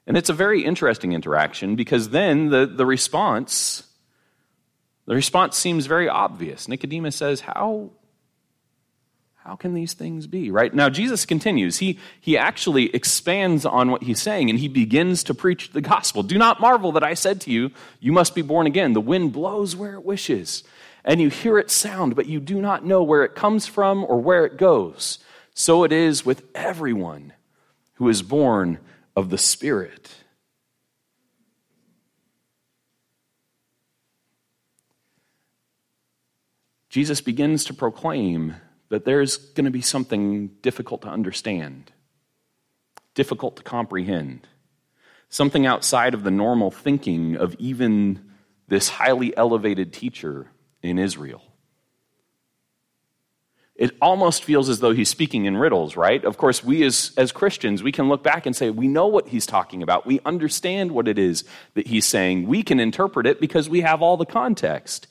And 0.07 0.17
it's 0.17 0.31
a 0.31 0.35
very 0.35 0.65
interesting 0.65 1.13
interaction 1.13 1.77
because 1.77 2.09
then 2.09 2.49
the, 2.49 2.65
the 2.65 2.87
response 2.87 3.83
the 5.07 5.15
response 5.15 5.59
seems 5.59 5.85
very 5.85 6.09
obvious. 6.09 6.67
Nicodemus 6.67 7.17
says, 7.17 7.41
How 7.41 7.91
how 9.45 9.57
can 9.57 9.75
these 9.75 9.93
things 9.93 10.27
be? 10.27 10.51
Right? 10.51 10.73
Now, 10.73 10.89
Jesus 10.89 11.27
continues. 11.27 11.77
He, 11.77 11.99
he 12.19 12.39
actually 12.39 12.87
expands 12.95 13.67
on 13.67 13.91
what 13.91 14.03
he's 14.03 14.23
saying 14.23 14.49
and 14.49 14.59
he 14.59 14.69
begins 14.69 15.23
to 15.25 15.35
preach 15.35 15.73
the 15.73 15.83
gospel. 15.83 16.23
Do 16.23 16.39
not 16.39 16.63
marvel 16.63 16.93
that 16.93 17.05
I 17.05 17.13
said 17.13 17.43
to 17.43 17.51
you, 17.51 17.71
You 18.01 18.11
must 18.11 18.35
be 18.35 18.41
born 18.41 18.67
again. 18.67 18.95
The 18.95 19.03
wind 19.03 19.35
blows 19.35 19.77
where 19.77 19.93
it 19.95 20.05
wishes, 20.05 20.65
and 21.05 21.21
you 21.21 21.29
hear 21.29 21.59
its 21.59 21.75
sound, 21.75 22.17
but 22.17 22.25
you 22.25 22.41
do 22.41 22.59
not 22.59 22.87
know 22.87 23.03
where 23.03 23.23
it 23.23 23.35
comes 23.35 23.67
from 23.67 24.03
or 24.05 24.19
where 24.19 24.47
it 24.47 24.57
goes. 24.57 25.19
So 25.53 25.85
it 25.85 25.93
is 25.93 26.25
with 26.25 26.43
everyone 26.55 27.35
who 27.97 28.09
is 28.09 28.23
born 28.23 28.79
of 29.15 29.29
the 29.29 29.39
Spirit. 29.39 30.15
Jesus 36.89 37.21
begins 37.21 37.65
to 37.67 37.75
proclaim 37.75 38.55
that 38.89 39.05
there's 39.05 39.37
going 39.37 39.65
to 39.65 39.71
be 39.71 39.81
something 39.81 40.49
difficult 40.63 41.03
to 41.03 41.09
understand, 41.09 41.93
difficult 43.15 43.57
to 43.57 43.63
comprehend, 43.63 44.47
something 45.29 45.67
outside 45.67 46.15
of 46.15 46.23
the 46.23 46.31
normal 46.31 46.71
thinking 46.71 47.37
of 47.37 47.55
even 47.59 48.31
this 48.69 48.89
highly 48.89 49.37
elevated 49.37 49.93
teacher 49.93 50.47
in 50.83 50.99
Israel. 50.99 51.43
It 53.75 53.91
almost 54.01 54.45
feels 54.45 54.69
as 54.69 54.79
though 54.79 54.93
he's 54.93 55.09
speaking 55.09 55.47
in 55.47 55.57
riddles, 55.57 55.97
right? 55.97 56.25
Of 56.25 56.37
course, 56.37 56.63
we 56.63 56.85
as, 56.85 57.11
as 57.17 57.33
Christians, 57.33 57.83
we 57.83 57.91
can 57.91 58.09
look 58.09 58.23
back 58.23 58.47
and 58.47 58.55
say, 58.55 58.71
we 58.71 58.87
know 58.87 59.09
what 59.09 59.29
he's 59.29 59.47
talking 59.47 59.83
about. 59.83 60.07
We 60.07 60.21
understand 60.25 60.93
what 60.93 61.09
it 61.09 61.19
is 61.19 61.43
that 61.75 61.89
he's 61.89 62.07
saying. 62.07 62.47
We 62.47 62.63
can 62.63 62.79
interpret 62.79 63.27
it 63.27 63.41
because 63.41 63.69
we 63.69 63.81
have 63.81 64.01
all 64.01 64.17
the 64.17 64.27
context. 64.27 65.09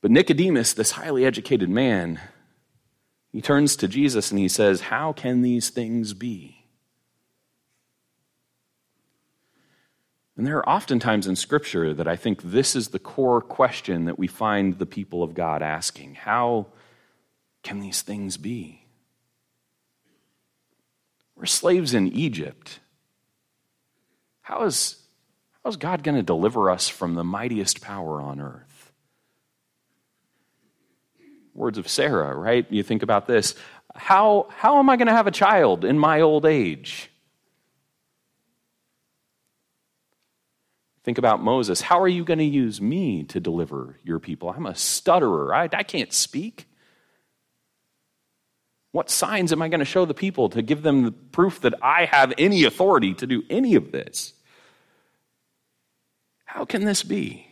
But 0.00 0.10
Nicodemus, 0.10 0.72
this 0.72 0.92
highly 0.92 1.24
educated 1.24 1.70
man, 1.70 2.18
he 3.32 3.40
turns 3.40 3.76
to 3.76 3.88
Jesus 3.88 4.30
and 4.30 4.38
he 4.40 4.48
says, 4.48 4.82
How 4.82 5.12
can 5.12 5.42
these 5.42 5.70
things 5.70 6.14
be? 6.14 6.56
And 10.36 10.46
there 10.46 10.56
are 10.56 10.68
oftentimes 10.68 11.26
in 11.26 11.36
Scripture 11.36 11.92
that 11.92 12.08
I 12.08 12.16
think 12.16 12.40
this 12.42 12.74
is 12.74 12.88
the 12.88 12.98
core 12.98 13.42
question 13.42 14.06
that 14.06 14.18
we 14.18 14.26
find 14.26 14.78
the 14.78 14.86
people 14.86 15.22
of 15.22 15.34
God 15.34 15.62
asking 15.62 16.14
How 16.14 16.66
can 17.62 17.80
these 17.80 18.02
things 18.02 18.36
be? 18.36 18.86
We're 21.36 21.46
slaves 21.46 21.94
in 21.94 22.08
Egypt. 22.08 22.80
How 24.42 24.64
is, 24.64 24.96
how 25.62 25.70
is 25.70 25.76
God 25.76 26.02
going 26.02 26.16
to 26.16 26.22
deliver 26.22 26.70
us 26.70 26.88
from 26.88 27.14
the 27.14 27.24
mightiest 27.24 27.80
power 27.80 28.20
on 28.20 28.40
earth? 28.40 28.69
words 31.60 31.78
of 31.78 31.88
Sarah, 31.88 32.34
right? 32.34 32.66
You 32.70 32.82
think 32.82 33.02
about 33.02 33.26
this. 33.26 33.54
How, 33.94 34.48
how 34.50 34.78
am 34.78 34.88
I 34.90 34.96
going 34.96 35.08
to 35.08 35.12
have 35.12 35.26
a 35.26 35.32
child 35.32 35.84
in 35.84 35.98
my 35.98 36.22
old 36.22 36.46
age? 36.46 37.10
Think 41.04 41.18
about 41.18 41.42
Moses. 41.42 41.80
How 41.80 42.00
are 42.00 42.08
you 42.08 42.24
going 42.24 42.38
to 42.38 42.44
use 42.44 42.80
me 42.80 43.24
to 43.24 43.40
deliver 43.40 43.98
your 44.02 44.18
people? 44.18 44.50
I'm 44.50 44.66
a 44.66 44.74
stutterer. 44.74 45.54
I, 45.54 45.68
I 45.72 45.82
can't 45.82 46.12
speak. 46.12 46.66
What 48.92 49.08
signs 49.08 49.52
am 49.52 49.62
I 49.62 49.68
going 49.68 49.80
to 49.80 49.84
show 49.84 50.04
the 50.04 50.14
people 50.14 50.48
to 50.50 50.62
give 50.62 50.82
them 50.82 51.04
the 51.04 51.12
proof 51.12 51.60
that 51.60 51.74
I 51.82 52.06
have 52.06 52.32
any 52.38 52.64
authority 52.64 53.14
to 53.14 53.26
do 53.26 53.44
any 53.48 53.76
of 53.76 53.92
this? 53.92 54.34
How 56.44 56.64
can 56.64 56.84
this 56.84 57.02
be? 57.02 57.49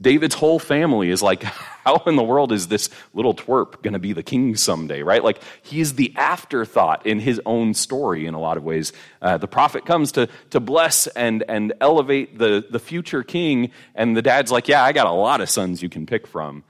David's 0.00 0.34
whole 0.34 0.58
family 0.58 1.10
is 1.10 1.22
like, 1.22 1.42
how 1.86 2.02
in 2.06 2.16
the 2.16 2.22
world 2.22 2.52
is 2.52 2.68
this 2.68 2.90
little 3.14 3.34
twerp 3.34 3.82
going 3.82 3.94
to 3.94 3.98
be 3.98 4.12
the 4.12 4.22
king 4.22 4.56
someday, 4.56 5.02
right? 5.02 5.24
Like, 5.24 5.40
he's 5.62 5.94
the 5.94 6.12
afterthought 6.16 7.06
in 7.06 7.20
his 7.20 7.40
own 7.46 7.74
story 7.74 8.26
in 8.26 8.34
a 8.34 8.40
lot 8.40 8.56
of 8.56 8.64
ways. 8.64 8.92
Uh, 9.22 9.38
the 9.38 9.48
prophet 9.48 9.86
comes 9.86 10.12
to, 10.12 10.28
to 10.50 10.60
bless 10.60 11.06
and, 11.06 11.44
and 11.48 11.72
elevate 11.80 12.38
the, 12.38 12.66
the 12.68 12.78
future 12.78 13.22
king, 13.22 13.70
and 13.94 14.16
the 14.16 14.22
dad's 14.22 14.52
like, 14.52 14.68
yeah, 14.68 14.82
I 14.82 14.92
got 14.92 15.06
a 15.06 15.12
lot 15.12 15.40
of 15.40 15.48
sons 15.48 15.82
you 15.82 15.88
can 15.88 16.06
pick 16.06 16.26
from. 16.26 16.64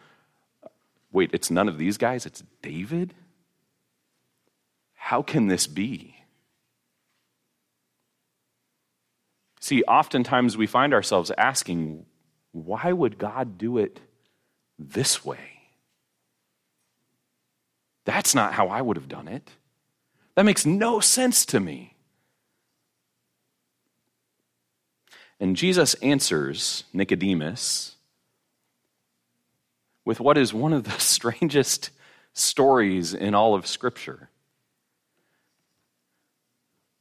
Wait, 1.13 1.31
it's 1.33 1.51
none 1.51 1.69
of 1.69 1.79
these 1.79 1.97
guys, 1.97 2.27
it's 2.27 2.45
David? 2.63 3.15
How 4.95 5.23
can 5.23 5.49
this 5.49 5.67
be? 5.67 6.15
See, 9.61 9.83
oftentimes 9.85 10.57
we 10.57 10.67
find 10.67 10.95
ourselves 10.95 11.33
asking, 11.37 12.07
why 12.65 12.93
would 12.93 13.19
God 13.19 13.59
do 13.59 13.79
it 13.79 14.01
this 14.79 15.25
way? 15.25 15.61
That's 18.05 18.35
not 18.35 18.55
how 18.55 18.69
I 18.69 18.81
would 18.81 18.97
have 18.97 19.09
done 19.09 19.29
it. 19.29 19.51
That 20.37 20.45
makes 20.45 20.65
no 20.65 21.01
sense 21.01 21.45
to 21.47 21.61
me. 21.61 21.95
And 25.39 25.57
Jesus 25.57 25.95
answers 25.95 26.85
Nicodemus 26.93 27.97
with 30.05 30.21
what 30.21 30.39
is 30.39 30.55
one 30.55 30.73
of 30.73 30.85
the 30.85 30.91
strangest 30.99 31.91
stories 32.33 33.13
in 33.13 33.35
all 33.35 33.55
of 33.55 33.67
Scripture. 33.67 34.31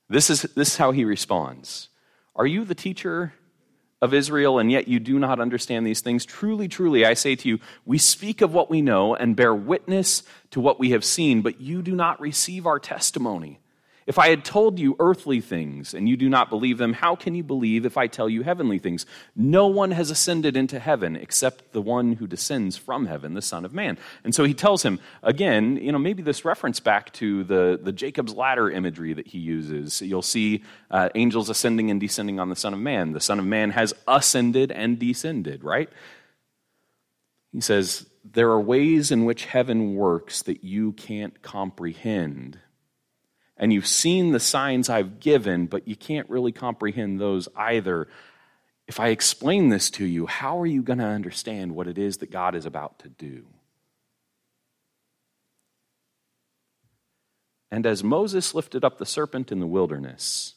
This 0.10 0.30
is, 0.30 0.42
this 0.42 0.70
is 0.70 0.78
how 0.78 0.92
he 0.92 1.06
responds 1.06 1.90
Are 2.36 2.46
you 2.46 2.66
the 2.66 2.76
teacher 2.76 3.34
of 4.06 4.14
Israel, 4.14 4.60
and 4.60 4.72
yet 4.72 4.88
you 4.88 5.02
do 5.02 5.20
not 5.20 5.42
understand 5.42 5.86
these 5.86 6.00
things. 6.00 6.26
Truly, 6.26 6.70
truly, 6.70 7.06
I 7.06 7.14
say 7.14 7.36
to 7.36 7.50
you, 7.50 7.60
we 7.86 7.98
speak 7.98 8.40
of 8.40 8.54
what 8.54 8.70
we 8.70 8.82
know 8.82 9.14
and 9.16 9.36
bear 9.36 9.54
witness 9.54 10.24
to 10.52 10.62
what 10.62 10.80
we 10.80 10.92
have 10.92 11.04
seen, 11.04 11.42
but 11.42 11.60
you 11.60 11.82
do 11.82 11.94
not 11.94 12.22
receive 12.22 12.66
our 12.66 12.80
testimony. 12.80 13.60
If 14.08 14.20
I 14.20 14.30
had 14.30 14.46
told 14.46 14.78
you 14.78 14.96
earthly 15.00 15.42
things 15.42 15.96
and 15.96 16.08
you 16.08 16.16
do 16.16 16.30
not 16.30 16.52
believe 16.52 16.78
them, 16.78 16.94
how 16.94 17.16
can 17.16 17.34
you 17.34 17.44
believe 17.44 17.88
if 17.88 17.98
I 17.98 18.06
tell 18.06 18.30
you 18.30 18.44
heavenly 18.44 18.78
things? 18.78 19.08
No 19.36 19.66
one 19.66 19.90
has 19.90 20.12
ascended 20.12 20.56
into 20.56 20.78
heaven 20.78 21.16
except 21.16 21.72
the 21.74 21.82
one 21.82 22.14
who 22.14 22.28
descends 22.28 22.78
from 22.78 23.08
heaven, 23.08 23.34
the 23.34 23.42
Son 23.42 23.66
of 23.66 23.74
Man. 23.74 23.98
And 24.24 24.36
so 24.36 24.44
he 24.44 24.54
tells 24.54 24.84
him, 24.84 25.00
again, 25.24 25.78
you 25.78 25.92
know, 25.92 25.98
maybe 25.98 26.22
this 26.22 26.46
reference 26.46 26.80
back 26.80 27.14
to 27.14 27.44
the, 27.46 27.80
the 27.82 27.92
Jacob's 27.92 28.36
ladder 28.36 28.70
imagery 28.70 29.14
that 29.14 29.26
he 29.26 29.40
uses. 29.40 30.04
You'll 30.04 30.22
see 30.22 30.64
uh, 30.92 31.10
angels 31.16 31.50
ascending 31.50 31.90
and 31.90 32.00
descending 32.00 32.40
on 32.40 32.50
the 32.50 32.56
Son 32.56 32.76
of 32.76 32.80
Man. 32.80 33.12
The 33.12 33.20
Son 33.20 33.40
of 33.40 33.46
Man 33.46 33.72
has 33.72 33.92
ascended 34.08 34.72
and 34.72 35.00
descended, 35.00 35.64
right? 35.64 35.90
He 37.52 37.62
says, 37.62 38.06
There 38.24 38.52
are 38.52 38.62
ways 38.62 39.10
in 39.10 39.26
which 39.26 39.46
heaven 39.46 39.96
works 39.96 40.44
that 40.44 40.64
you 40.64 40.92
can't 40.92 41.42
comprehend 41.42 42.60
and 43.58 43.72
you've 43.72 43.88
seen 43.88 44.32
the 44.32 44.40
signs 44.40 44.90
I've 44.90 45.20
given, 45.20 45.68
but 45.68 45.88
you 45.88 45.96
can't 45.96 46.30
really 46.30 46.52
comprehend 46.52 47.20
those 47.20 47.48
either. 47.56 48.08
If 48.88 49.00
I 49.00 49.10
explain 49.10 49.70
this 49.70 49.90
to 49.92 50.06
you, 50.06 50.26
how 50.28 50.60
are 50.60 50.66
you 50.66 50.84
going 50.84 51.00
to 51.00 51.06
understand 51.06 51.74
what 51.74 51.88
it 51.88 51.98
is 51.98 52.18
that 52.18 52.32
God 52.32 52.56
is 52.56 52.66
about 52.66 53.00
to 53.00 53.10
do? 53.10 53.46
And 57.72 57.86
as 57.86 58.04
Moses 58.04 58.54
lifted 58.54 58.86
up 58.86 58.98
the 58.98 59.06
serpent 59.06 59.52
in 59.52 59.60
the 59.60 59.68
wilderness, 59.68 60.56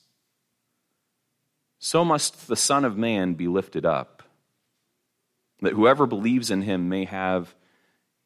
so 1.78 2.04
must 2.04 2.48
the 2.48 2.56
Son 2.56 2.84
of 2.84 2.96
Man 2.96 3.34
be 3.34 3.48
lifted 3.48 3.86
up, 3.86 4.22
that 5.60 5.72
whoever 5.72 6.06
believes 6.06 6.50
in 6.50 6.62
him 6.62 6.88
may 6.88 7.04
have 7.04 7.54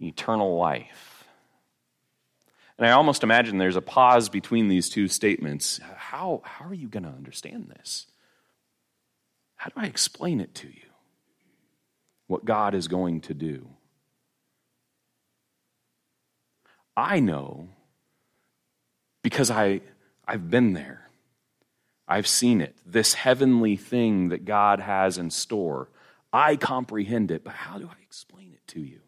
eternal 0.01 0.57
life. 0.57 1.12
And 2.79 2.87
I 2.87 2.93
almost 2.93 3.23
imagine 3.23 3.59
there's 3.59 3.77
a 3.77 3.83
pause 3.83 4.29
between 4.29 4.69
these 4.69 4.89
two 4.89 5.09
statements. 5.09 5.79
How, 5.97 6.41
how 6.45 6.67
are 6.67 6.75
you 6.75 6.89
going 6.89 7.05
to 7.05 7.09
understand 7.11 7.69
this? 7.69 8.07
How 9.57 9.71
do 9.71 9.75
I 9.77 9.87
explain 9.87 10.41
it 10.41 10.55
to 10.57 10.67
you? 10.67 10.91
What 12.27 12.45
God 12.45 12.75
is 12.75 12.89
going 12.89 13.21
to 13.23 13.35
do? 13.35 13.69
I 16.97 17.21
know 17.21 17.69
because 19.23 19.51
I, 19.51 19.83
I've 20.27 20.51
been 20.51 20.73
there. 20.73 21.09
I've 22.09 22.27
seen 22.27 22.61
it. 22.61 22.77
This 22.85 23.15
heavenly 23.15 23.77
thing 23.77 24.31
that 24.31 24.45
God 24.45 24.81
has 24.81 25.19
in 25.19 25.31
store. 25.31 25.89
I 26.33 26.57
comprehend 26.57 27.31
it, 27.31 27.45
but 27.45 27.55
how 27.55 27.79
do 27.79 27.87
I 27.87 28.03
explain 28.03 28.53
it 28.53 28.67
to 28.69 28.81
you? 28.81 29.02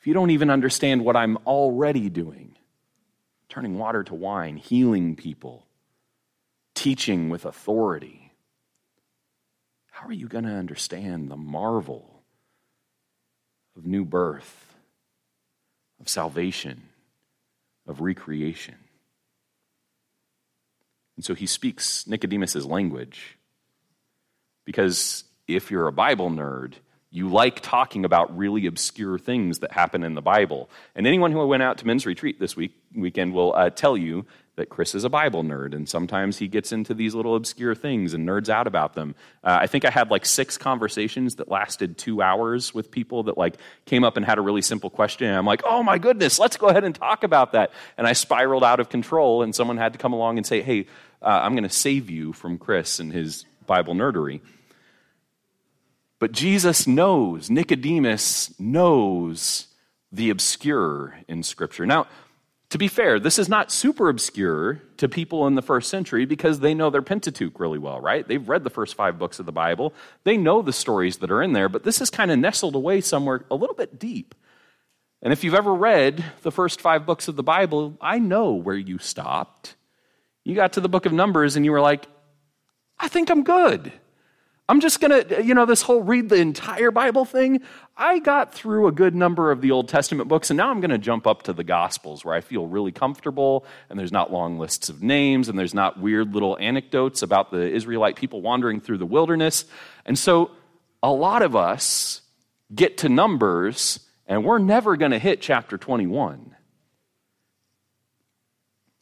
If 0.00 0.06
you 0.06 0.14
don't 0.14 0.30
even 0.30 0.48
understand 0.48 1.04
what 1.04 1.14
I'm 1.14 1.36
already 1.46 2.08
doing, 2.08 2.56
turning 3.50 3.78
water 3.78 4.02
to 4.04 4.14
wine, 4.14 4.56
healing 4.56 5.14
people, 5.14 5.66
teaching 6.74 7.28
with 7.28 7.44
authority, 7.44 8.32
how 9.90 10.08
are 10.08 10.12
you 10.12 10.26
going 10.26 10.44
to 10.44 10.50
understand 10.50 11.30
the 11.30 11.36
marvel 11.36 12.22
of 13.76 13.84
new 13.84 14.06
birth, 14.06 14.74
of 16.00 16.08
salvation, 16.08 16.80
of 17.86 18.00
recreation? 18.00 18.76
And 21.16 21.24
so 21.26 21.34
he 21.34 21.46
speaks 21.46 22.06
Nicodemus's 22.06 22.64
language 22.64 23.36
because 24.64 25.24
if 25.46 25.70
you're 25.70 25.88
a 25.88 25.92
Bible 25.92 26.30
nerd, 26.30 26.76
you 27.10 27.28
like 27.28 27.60
talking 27.60 28.04
about 28.04 28.36
really 28.36 28.66
obscure 28.66 29.18
things 29.18 29.58
that 29.60 29.72
happen 29.72 30.04
in 30.04 30.14
the 30.14 30.22
Bible. 30.22 30.70
And 30.94 31.06
anyone 31.06 31.32
who 31.32 31.44
went 31.46 31.62
out 31.62 31.78
to 31.78 31.86
men's 31.86 32.06
retreat 32.06 32.38
this 32.38 32.56
week 32.56 32.72
weekend 32.94 33.32
will 33.32 33.54
uh, 33.54 33.70
tell 33.70 33.96
you 33.96 34.26
that 34.56 34.68
Chris 34.68 34.94
is 34.94 35.04
a 35.04 35.08
Bible 35.08 35.42
nerd, 35.42 35.74
and 35.74 35.88
sometimes 35.88 36.36
he 36.36 36.46
gets 36.46 36.70
into 36.70 36.92
these 36.92 37.14
little 37.14 37.34
obscure 37.34 37.74
things 37.74 38.12
and 38.12 38.28
nerds 38.28 38.48
out 38.48 38.66
about 38.66 38.94
them. 38.94 39.14
Uh, 39.42 39.58
I 39.62 39.66
think 39.66 39.84
I 39.84 39.90
had 39.90 40.10
like 40.10 40.26
six 40.26 40.58
conversations 40.58 41.36
that 41.36 41.48
lasted 41.48 41.96
two 41.96 42.20
hours 42.20 42.74
with 42.74 42.90
people 42.90 43.22
that 43.24 43.38
like 43.38 43.56
came 43.86 44.04
up 44.04 44.16
and 44.16 44.26
had 44.26 44.38
a 44.38 44.42
really 44.42 44.60
simple 44.60 44.90
question, 44.90 45.28
and 45.28 45.36
I'm 45.36 45.46
like, 45.46 45.62
oh 45.64 45.82
my 45.82 45.98
goodness, 45.98 46.38
let's 46.38 46.56
go 46.58 46.66
ahead 46.66 46.84
and 46.84 46.94
talk 46.94 47.24
about 47.24 47.52
that. 47.52 47.72
And 47.96 48.06
I 48.06 48.12
spiraled 48.12 48.62
out 48.62 48.80
of 48.80 48.88
control, 48.88 49.42
and 49.42 49.54
someone 49.54 49.78
had 49.78 49.94
to 49.94 49.98
come 49.98 50.12
along 50.12 50.36
and 50.36 50.46
say, 50.46 50.60
hey, 50.62 50.86
uh, 51.22 51.40
I'm 51.42 51.54
going 51.54 51.68
to 51.68 51.74
save 51.74 52.10
you 52.10 52.32
from 52.32 52.58
Chris 52.58 53.00
and 53.00 53.12
his 53.12 53.46
Bible 53.66 53.94
nerdery. 53.94 54.40
But 56.20 56.32
Jesus 56.32 56.86
knows, 56.86 57.50
Nicodemus 57.50 58.54
knows 58.60 59.66
the 60.12 60.30
obscure 60.30 61.16
in 61.26 61.42
Scripture. 61.42 61.86
Now, 61.86 62.06
to 62.68 62.78
be 62.78 62.88
fair, 62.88 63.18
this 63.18 63.38
is 63.38 63.48
not 63.48 63.72
super 63.72 64.08
obscure 64.08 64.80
to 64.98 65.08
people 65.08 65.46
in 65.48 65.56
the 65.56 65.62
first 65.62 65.90
century 65.90 66.26
because 66.26 66.60
they 66.60 66.74
know 66.74 66.90
their 66.90 67.02
Pentateuch 67.02 67.58
really 67.58 67.78
well, 67.78 68.00
right? 68.00 68.28
They've 68.28 68.48
read 68.48 68.62
the 68.62 68.70
first 68.70 68.94
five 68.94 69.18
books 69.18 69.40
of 69.40 69.46
the 69.46 69.50
Bible. 69.52 69.92
They 70.22 70.36
know 70.36 70.62
the 70.62 70.72
stories 70.72 71.16
that 71.18 71.32
are 71.32 71.42
in 71.42 71.52
there, 71.52 71.68
but 71.68 71.82
this 71.82 72.00
is 72.00 72.10
kind 72.10 72.30
of 72.30 72.38
nestled 72.38 72.76
away 72.76 73.00
somewhere 73.00 73.44
a 73.50 73.56
little 73.56 73.74
bit 73.74 73.98
deep. 73.98 74.36
And 75.22 75.32
if 75.32 75.42
you've 75.42 75.54
ever 75.54 75.74
read 75.74 76.24
the 76.42 76.52
first 76.52 76.80
five 76.80 77.06
books 77.06 77.28
of 77.28 77.36
the 77.36 77.42
Bible, 77.42 77.96
I 78.00 78.18
know 78.18 78.52
where 78.52 78.76
you 78.76 78.98
stopped. 78.98 79.74
You 80.44 80.54
got 80.54 80.74
to 80.74 80.80
the 80.80 80.88
book 80.88 81.06
of 81.06 81.12
Numbers 81.12 81.56
and 81.56 81.64
you 81.64 81.72
were 81.72 81.80
like, 81.80 82.06
I 82.98 83.08
think 83.08 83.30
I'm 83.30 83.42
good. 83.42 83.90
I'm 84.70 84.78
just 84.78 85.00
going 85.00 85.26
to, 85.26 85.44
you 85.44 85.52
know, 85.52 85.66
this 85.66 85.82
whole 85.82 86.00
read 86.00 86.28
the 86.28 86.36
entire 86.36 86.92
Bible 86.92 87.24
thing. 87.24 87.62
I 87.96 88.20
got 88.20 88.54
through 88.54 88.86
a 88.86 88.92
good 88.92 89.16
number 89.16 89.50
of 89.50 89.62
the 89.62 89.72
Old 89.72 89.88
Testament 89.88 90.28
books, 90.28 90.48
and 90.48 90.56
now 90.56 90.70
I'm 90.70 90.78
going 90.78 90.92
to 90.92 90.98
jump 90.98 91.26
up 91.26 91.42
to 91.42 91.52
the 91.52 91.64
Gospels 91.64 92.24
where 92.24 92.36
I 92.36 92.40
feel 92.40 92.68
really 92.68 92.92
comfortable, 92.92 93.66
and 93.88 93.98
there's 93.98 94.12
not 94.12 94.32
long 94.32 94.60
lists 94.60 94.88
of 94.88 95.02
names, 95.02 95.48
and 95.48 95.58
there's 95.58 95.74
not 95.74 95.98
weird 95.98 96.34
little 96.34 96.56
anecdotes 96.60 97.22
about 97.22 97.50
the 97.50 97.68
Israelite 97.68 98.14
people 98.14 98.42
wandering 98.42 98.80
through 98.80 98.98
the 98.98 99.06
wilderness. 99.06 99.64
And 100.06 100.16
so 100.16 100.52
a 101.02 101.10
lot 101.10 101.42
of 101.42 101.56
us 101.56 102.20
get 102.72 102.98
to 102.98 103.08
Numbers, 103.08 103.98
and 104.28 104.44
we're 104.44 104.58
never 104.58 104.96
going 104.96 105.10
to 105.10 105.18
hit 105.18 105.40
chapter 105.40 105.78
21. 105.78 106.49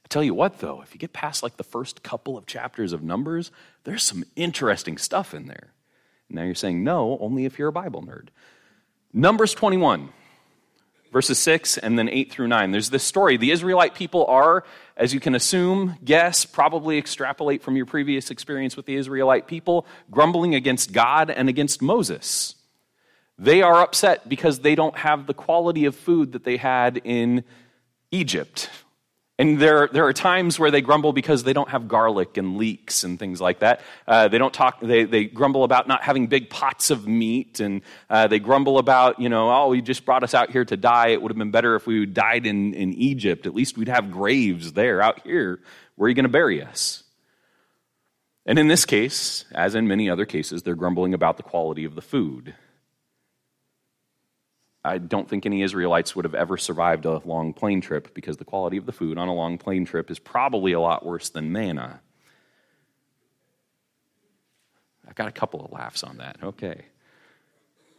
I 0.08 0.10
tell 0.10 0.24
you 0.24 0.32
what, 0.32 0.60
though, 0.60 0.80
if 0.80 0.94
you 0.94 0.98
get 0.98 1.12
past 1.12 1.42
like 1.42 1.58
the 1.58 1.62
first 1.62 2.02
couple 2.02 2.38
of 2.38 2.46
chapters 2.46 2.94
of 2.94 3.02
Numbers, 3.02 3.50
there's 3.84 4.02
some 4.02 4.24
interesting 4.36 4.96
stuff 4.96 5.34
in 5.34 5.48
there. 5.48 5.74
Now 6.30 6.44
you're 6.44 6.54
saying 6.54 6.82
no, 6.82 7.18
only 7.20 7.44
if 7.44 7.58
you're 7.58 7.68
a 7.68 7.72
Bible 7.72 8.02
nerd. 8.02 8.28
Numbers 9.12 9.52
21. 9.52 10.08
verses 11.12 11.38
6 11.38 11.78
and 11.78 11.98
then 11.98 12.08
8 12.08 12.30
through 12.30 12.48
9. 12.48 12.70
There's 12.70 12.90
this 12.90 13.02
story. 13.02 13.36
The 13.36 13.50
Israelite 13.50 13.94
people 13.94 14.26
are, 14.26 14.64
as 14.96 15.14
you 15.14 15.20
can 15.20 15.34
assume, 15.34 15.96
guess, 16.04 16.44
probably 16.44 16.98
extrapolate 16.98 17.62
from 17.62 17.76
your 17.76 17.86
previous 17.86 18.30
experience 18.30 18.76
with 18.76 18.86
the 18.86 18.94
Israelite 18.94 19.46
people, 19.46 19.86
grumbling 20.10 20.54
against 20.54 20.92
God 20.92 21.30
and 21.30 21.48
against 21.48 21.82
Moses. 21.82 22.54
They 23.38 23.62
are 23.62 23.80
upset 23.80 24.28
because 24.28 24.60
they 24.60 24.74
don't 24.74 24.96
have 24.96 25.26
the 25.26 25.34
quality 25.34 25.84
of 25.84 25.94
food 25.94 26.32
that 26.32 26.44
they 26.44 26.56
had 26.56 27.00
in 27.04 27.44
Egypt. 28.10 28.68
And 29.40 29.60
there, 29.60 29.88
there 29.92 30.04
are 30.04 30.12
times 30.12 30.58
where 30.58 30.72
they 30.72 30.80
grumble 30.80 31.12
because 31.12 31.44
they 31.44 31.52
don't 31.52 31.68
have 31.68 31.86
garlic 31.86 32.36
and 32.36 32.56
leeks 32.56 33.04
and 33.04 33.20
things 33.20 33.40
like 33.40 33.60
that. 33.60 33.82
Uh, 34.06 34.26
they 34.26 34.36
don't 34.36 34.52
talk, 34.52 34.80
they, 34.80 35.04
they 35.04 35.26
grumble 35.26 35.62
about 35.62 35.86
not 35.86 36.02
having 36.02 36.26
big 36.26 36.50
pots 36.50 36.90
of 36.90 37.06
meat. 37.06 37.60
And 37.60 37.82
uh, 38.10 38.26
they 38.26 38.40
grumble 38.40 38.78
about, 38.78 39.20
you 39.20 39.28
know, 39.28 39.48
oh, 39.48 39.72
you 39.72 39.80
just 39.80 40.04
brought 40.04 40.24
us 40.24 40.34
out 40.34 40.50
here 40.50 40.64
to 40.64 40.76
die. 40.76 41.08
It 41.08 41.22
would 41.22 41.30
have 41.30 41.38
been 41.38 41.52
better 41.52 41.76
if 41.76 41.86
we 41.86 42.04
died 42.04 42.46
in, 42.46 42.74
in 42.74 42.92
Egypt. 42.94 43.46
At 43.46 43.54
least 43.54 43.78
we'd 43.78 43.88
have 43.88 44.10
graves 44.10 44.72
there. 44.72 45.00
Out 45.00 45.20
here, 45.22 45.60
where 45.94 46.06
are 46.06 46.08
you 46.08 46.16
going 46.16 46.24
to 46.24 46.28
bury 46.28 46.60
us? 46.60 47.04
And 48.44 48.58
in 48.58 48.66
this 48.66 48.84
case, 48.84 49.44
as 49.52 49.76
in 49.76 49.86
many 49.86 50.10
other 50.10 50.26
cases, 50.26 50.64
they're 50.64 50.74
grumbling 50.74 51.14
about 51.14 51.36
the 51.36 51.44
quality 51.44 51.84
of 51.84 51.94
the 51.94 52.02
food. 52.02 52.54
I 54.84 54.98
don't 54.98 55.28
think 55.28 55.44
any 55.44 55.62
Israelites 55.62 56.14
would 56.14 56.24
have 56.24 56.34
ever 56.34 56.56
survived 56.56 57.04
a 57.04 57.18
long 57.24 57.52
plane 57.52 57.80
trip 57.80 58.14
because 58.14 58.36
the 58.36 58.44
quality 58.44 58.76
of 58.76 58.86
the 58.86 58.92
food 58.92 59.18
on 59.18 59.28
a 59.28 59.34
long 59.34 59.58
plane 59.58 59.84
trip 59.84 60.10
is 60.10 60.18
probably 60.18 60.72
a 60.72 60.80
lot 60.80 61.04
worse 61.04 61.28
than 61.28 61.52
manna. 61.52 62.00
I 65.06 65.12
got 65.12 65.28
a 65.28 65.32
couple 65.32 65.64
of 65.64 65.72
laughs 65.72 66.02
on 66.02 66.18
that. 66.18 66.36
Okay. 66.42 66.84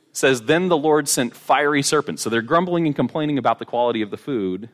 It 0.10 0.18
says, 0.18 0.44
Then 0.44 0.70
the 0.70 0.78
Lord 0.78 1.10
sent 1.10 1.36
fiery 1.36 1.84
serpents. 1.84 2.22
So 2.22 2.30
they're 2.30 2.42
grumbling 2.42 2.86
and 2.86 2.96
complaining 2.96 3.38
about 3.38 3.60
the 3.60 3.66
quality 3.66 4.02
of 4.02 4.12
the 4.12 4.18
food. 4.18 4.70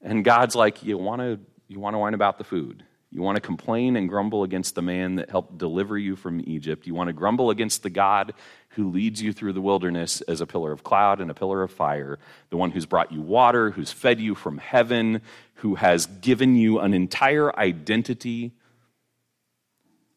And 0.00 0.24
God's 0.24 0.54
like, 0.54 0.82
You 0.82 0.98
want 0.98 1.20
to 1.20 1.40
you 1.68 1.80
want 1.80 1.94
to 1.94 1.98
whine 1.98 2.14
about 2.14 2.38
the 2.38 2.44
food? 2.44 2.84
You 3.12 3.20
want 3.20 3.36
to 3.36 3.42
complain 3.42 3.96
and 3.96 4.08
grumble 4.08 4.42
against 4.42 4.74
the 4.74 4.80
man 4.80 5.16
that 5.16 5.28
helped 5.28 5.58
deliver 5.58 5.98
you 5.98 6.16
from 6.16 6.40
Egypt. 6.46 6.86
You 6.86 6.94
want 6.94 7.08
to 7.08 7.12
grumble 7.12 7.50
against 7.50 7.82
the 7.82 7.90
God 7.90 8.32
who 8.70 8.90
leads 8.90 9.20
you 9.20 9.34
through 9.34 9.52
the 9.52 9.60
wilderness 9.60 10.22
as 10.22 10.40
a 10.40 10.46
pillar 10.46 10.72
of 10.72 10.82
cloud 10.82 11.20
and 11.20 11.30
a 11.30 11.34
pillar 11.34 11.62
of 11.62 11.70
fire, 11.70 12.18
the 12.48 12.56
one 12.56 12.70
who's 12.70 12.86
brought 12.86 13.12
you 13.12 13.20
water, 13.20 13.70
who's 13.70 13.92
fed 13.92 14.18
you 14.18 14.34
from 14.34 14.56
heaven, 14.56 15.20
who 15.56 15.74
has 15.74 16.06
given 16.06 16.56
you 16.56 16.78
an 16.78 16.94
entire 16.94 17.54
identity. 17.58 18.52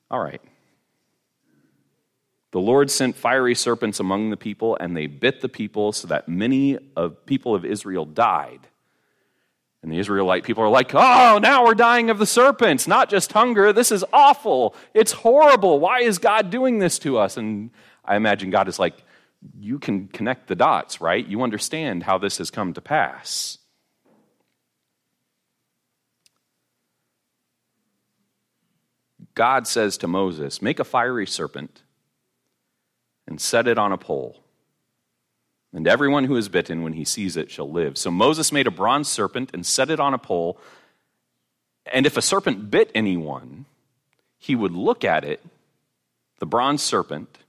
All 0.10 0.22
right. 0.22 0.42
The 2.52 2.62
Lord 2.62 2.90
sent 2.90 3.18
fiery 3.18 3.56
serpents 3.56 4.00
among 4.00 4.30
the 4.30 4.38
people, 4.38 4.78
and 4.80 4.96
they 4.96 5.08
bit 5.08 5.42
the 5.42 5.50
people 5.50 5.92
so 5.92 6.08
that 6.08 6.30
many 6.30 6.78
of 6.96 7.26
people 7.26 7.54
of 7.54 7.66
Israel 7.66 8.06
died. 8.06 8.62
And 9.86 9.94
the 9.94 10.00
Israelite 10.00 10.44
people 10.44 10.64
are 10.64 10.70
like, 10.70 10.96
oh, 10.96 11.38
now 11.40 11.64
we're 11.64 11.76
dying 11.76 12.10
of 12.10 12.18
the 12.18 12.26
serpents, 12.26 12.88
not 12.88 13.08
just 13.08 13.32
hunger. 13.34 13.72
This 13.72 13.92
is 13.92 14.04
awful. 14.12 14.76
It's 14.96 15.12
horrible. 15.12 15.80
Why 15.80 16.00
is 16.00 16.18
God 16.18 16.50
doing 16.50 16.80
this 16.80 16.98
to 17.00 17.20
us? 17.20 17.38
And 17.38 17.70
I 18.04 18.16
imagine 18.16 18.50
God 18.50 18.68
is 18.68 18.80
like, 18.80 19.04
you 19.60 19.78
can 19.78 20.08
connect 20.08 20.48
the 20.48 20.56
dots, 20.56 21.02
right? 21.02 21.24
You 21.24 21.44
understand 21.44 22.02
how 22.02 22.18
this 22.18 22.40
has 22.40 22.50
come 22.50 22.74
to 22.74 22.82
pass. 22.82 23.60
God 29.36 29.68
says 29.68 29.98
to 29.98 30.08
Moses, 30.08 30.64
Make 30.64 30.80
a 30.80 30.84
fiery 30.84 31.28
serpent 31.28 31.84
and 33.28 33.40
set 33.40 33.68
it 33.68 33.78
on 33.78 33.92
a 33.92 34.00
pole 34.00 34.45
and 35.76 35.90
everyone 35.90 36.24
who 36.24 36.38
is 36.38 36.48
bitten 36.48 36.84
when 36.84 36.94
he 36.94 37.04
sees 37.04 37.36
it 37.36 37.52
shall 37.52 37.70
live. 37.70 37.98
So 37.98 38.10
Moses 38.10 38.54
made 38.54 38.66
a 38.66 38.72
bronze 38.72 39.10
serpent 39.10 39.52
and 39.54 39.66
set 39.66 39.90
it 39.90 40.00
on 40.00 40.14
a 40.14 40.18
pole. 40.18 40.58
And 41.86 42.06
if 42.06 42.16
a 42.16 42.22
serpent 42.22 42.72
bit 42.72 42.90
anyone, 42.96 43.66
he 44.38 44.56
would 44.56 44.72
look 44.72 45.04
at 45.04 45.26
it, 45.26 45.44
the 46.40 46.46
bronze 46.46 46.82
serpent, 46.82 47.40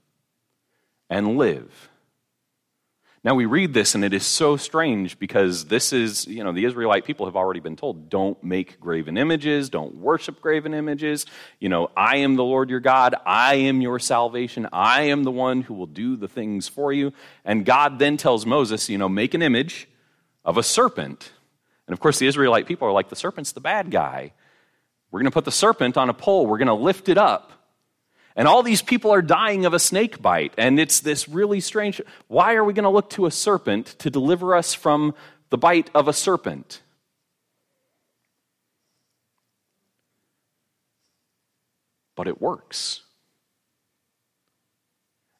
and 1.08 1.38
live. 1.38 1.88
Now 3.26 3.34
we 3.34 3.44
read 3.44 3.74
this 3.74 3.96
and 3.96 4.04
it 4.04 4.14
is 4.14 4.24
so 4.24 4.56
strange 4.56 5.18
because 5.18 5.64
this 5.64 5.92
is, 5.92 6.28
you 6.28 6.44
know, 6.44 6.52
the 6.52 6.64
Israelite 6.64 7.04
people 7.04 7.26
have 7.26 7.34
already 7.34 7.58
been 7.58 7.74
told 7.74 8.08
don't 8.08 8.40
make 8.40 8.78
graven 8.78 9.18
images, 9.18 9.68
don't 9.68 9.96
worship 9.96 10.40
graven 10.40 10.72
images. 10.72 11.26
You 11.58 11.68
know, 11.68 11.90
I 11.96 12.18
am 12.18 12.36
the 12.36 12.44
Lord 12.44 12.70
your 12.70 12.78
God, 12.78 13.16
I 13.26 13.56
am 13.56 13.80
your 13.80 13.98
salvation, 13.98 14.68
I 14.72 15.08
am 15.08 15.24
the 15.24 15.32
one 15.32 15.62
who 15.62 15.74
will 15.74 15.88
do 15.88 16.14
the 16.14 16.28
things 16.28 16.68
for 16.68 16.92
you. 16.92 17.12
And 17.44 17.64
God 17.64 17.98
then 17.98 18.16
tells 18.16 18.46
Moses, 18.46 18.88
you 18.88 18.96
know, 18.96 19.08
make 19.08 19.34
an 19.34 19.42
image 19.42 19.88
of 20.44 20.56
a 20.56 20.62
serpent. 20.62 21.32
And 21.88 21.92
of 21.92 21.98
course, 21.98 22.20
the 22.20 22.28
Israelite 22.28 22.68
people 22.68 22.86
are 22.86 22.92
like, 22.92 23.08
the 23.08 23.16
serpent's 23.16 23.50
the 23.50 23.60
bad 23.60 23.90
guy. 23.90 24.34
We're 25.10 25.18
going 25.18 25.32
to 25.32 25.34
put 25.34 25.44
the 25.44 25.50
serpent 25.50 25.96
on 25.96 26.08
a 26.10 26.14
pole, 26.14 26.46
we're 26.46 26.58
going 26.58 26.68
to 26.68 26.74
lift 26.74 27.08
it 27.08 27.18
up. 27.18 27.50
And 28.36 28.46
all 28.46 28.62
these 28.62 28.82
people 28.82 29.10
are 29.12 29.22
dying 29.22 29.64
of 29.64 29.72
a 29.72 29.78
snake 29.78 30.20
bite. 30.20 30.52
And 30.58 30.78
it's 30.78 31.00
this 31.00 31.26
really 31.26 31.60
strange. 31.60 32.02
Why 32.28 32.54
are 32.54 32.64
we 32.64 32.74
going 32.74 32.84
to 32.84 32.90
look 32.90 33.08
to 33.10 33.24
a 33.24 33.30
serpent 33.30 33.86
to 34.00 34.10
deliver 34.10 34.54
us 34.54 34.74
from 34.74 35.14
the 35.48 35.56
bite 35.56 35.88
of 35.94 36.06
a 36.06 36.12
serpent? 36.12 36.82
But 42.14 42.28
it 42.28 42.40
works. 42.40 43.00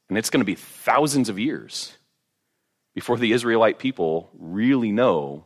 And 0.08 0.16
it's 0.16 0.30
going 0.30 0.40
to 0.40 0.46
be 0.46 0.54
thousands 0.54 1.28
of 1.28 1.38
years 1.38 1.98
before 2.94 3.18
the 3.18 3.32
Israelite 3.32 3.78
people 3.78 4.30
really 4.38 4.90
know 4.90 5.44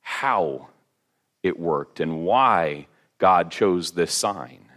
how 0.00 0.68
it 1.42 1.58
worked 1.58 2.00
and 2.00 2.24
why 2.24 2.86
God 3.18 3.50
chose 3.50 3.90
this 3.90 4.14
sign 4.14 4.69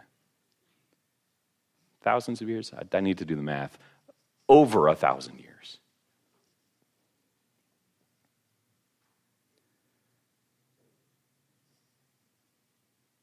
thousands 2.04 2.42
of 2.42 2.50
years? 2.50 2.72
I, 2.94 3.00
need 3.00 3.18
to 3.20 3.26
do 3.26 3.36
the 3.36 3.42
math. 3.42 3.78
Over 4.48 4.88
a 4.88 4.96
thousand 4.96 5.40
years. 5.40 5.80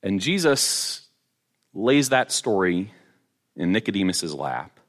And 0.02 0.20
Jesus 0.20 1.06
lays 1.74 2.08
that 2.08 2.32
story 2.32 2.92
in 3.56 3.72
Nicodemus's 3.72 4.34
lap. 4.34 4.80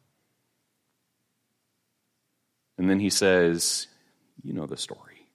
And 2.78 2.90
then 2.90 3.00
he 3.00 3.10
says, 3.10 3.88
You 4.42 4.54
know 4.54 4.66
the 4.66 4.78
story. 4.78 5.28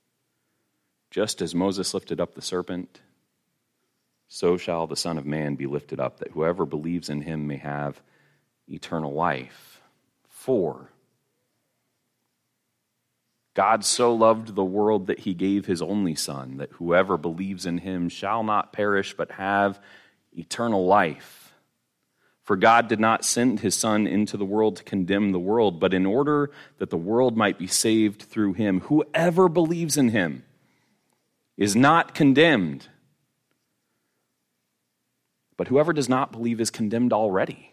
Just 1.10 1.40
as 1.42 1.54
Moses 1.54 1.94
lifted 1.94 2.20
up 2.20 2.34
the 2.34 2.42
serpent, 2.42 3.00
so 4.28 4.56
shall 4.56 4.86
the 4.86 4.96
Son 4.96 5.18
of 5.18 5.26
Man 5.26 5.54
be 5.54 5.66
lifted 5.66 6.00
up, 6.00 6.18
that 6.18 6.32
whoever 6.32 6.66
believes 6.66 7.08
in 7.08 7.22
him 7.22 7.46
may 7.46 7.56
have 7.56 8.02
eternal 8.68 9.12
life. 9.12 9.80
For, 10.28 10.90
God 13.54 13.84
so 13.84 14.14
loved 14.14 14.54
the 14.54 14.64
world 14.64 15.06
that 15.06 15.20
he 15.20 15.32
gave 15.32 15.64
his 15.64 15.80
only 15.80 16.14
Son, 16.14 16.58
that 16.58 16.72
whoever 16.72 17.16
believes 17.16 17.64
in 17.64 17.78
him 17.78 18.08
shall 18.08 18.42
not 18.42 18.72
perish 18.72 19.14
but 19.16 19.32
have 19.32 19.80
eternal 20.36 20.86
life. 20.86 21.54
For 22.42 22.54
God 22.54 22.86
did 22.86 23.00
not 23.00 23.24
send 23.24 23.60
his 23.60 23.74
Son 23.74 24.06
into 24.06 24.36
the 24.36 24.44
world 24.44 24.76
to 24.76 24.84
condemn 24.84 25.32
the 25.32 25.38
world, 25.38 25.80
but 25.80 25.94
in 25.94 26.04
order 26.04 26.50
that 26.78 26.90
the 26.90 26.96
world 26.96 27.36
might 27.36 27.58
be 27.58 27.66
saved 27.66 28.22
through 28.22 28.52
him. 28.52 28.80
Whoever 28.82 29.48
believes 29.48 29.96
in 29.96 30.10
him 30.10 30.44
is 31.56 31.74
not 31.74 32.14
condemned, 32.14 32.88
but 35.56 35.68
whoever 35.68 35.94
does 35.94 36.08
not 36.08 36.30
believe 36.30 36.60
is 36.60 36.70
condemned 36.70 37.12
already 37.12 37.72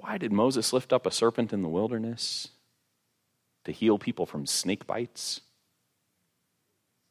Why 0.00 0.18
did 0.18 0.32
Moses 0.32 0.72
lift 0.72 0.92
up 0.92 1.06
a 1.06 1.10
serpent 1.10 1.52
in 1.52 1.62
the 1.62 1.68
wilderness? 1.68 2.48
To 3.64 3.72
heal 3.72 3.98
people 3.98 4.26
from 4.26 4.46
snake 4.46 4.86
bites? 4.86 5.40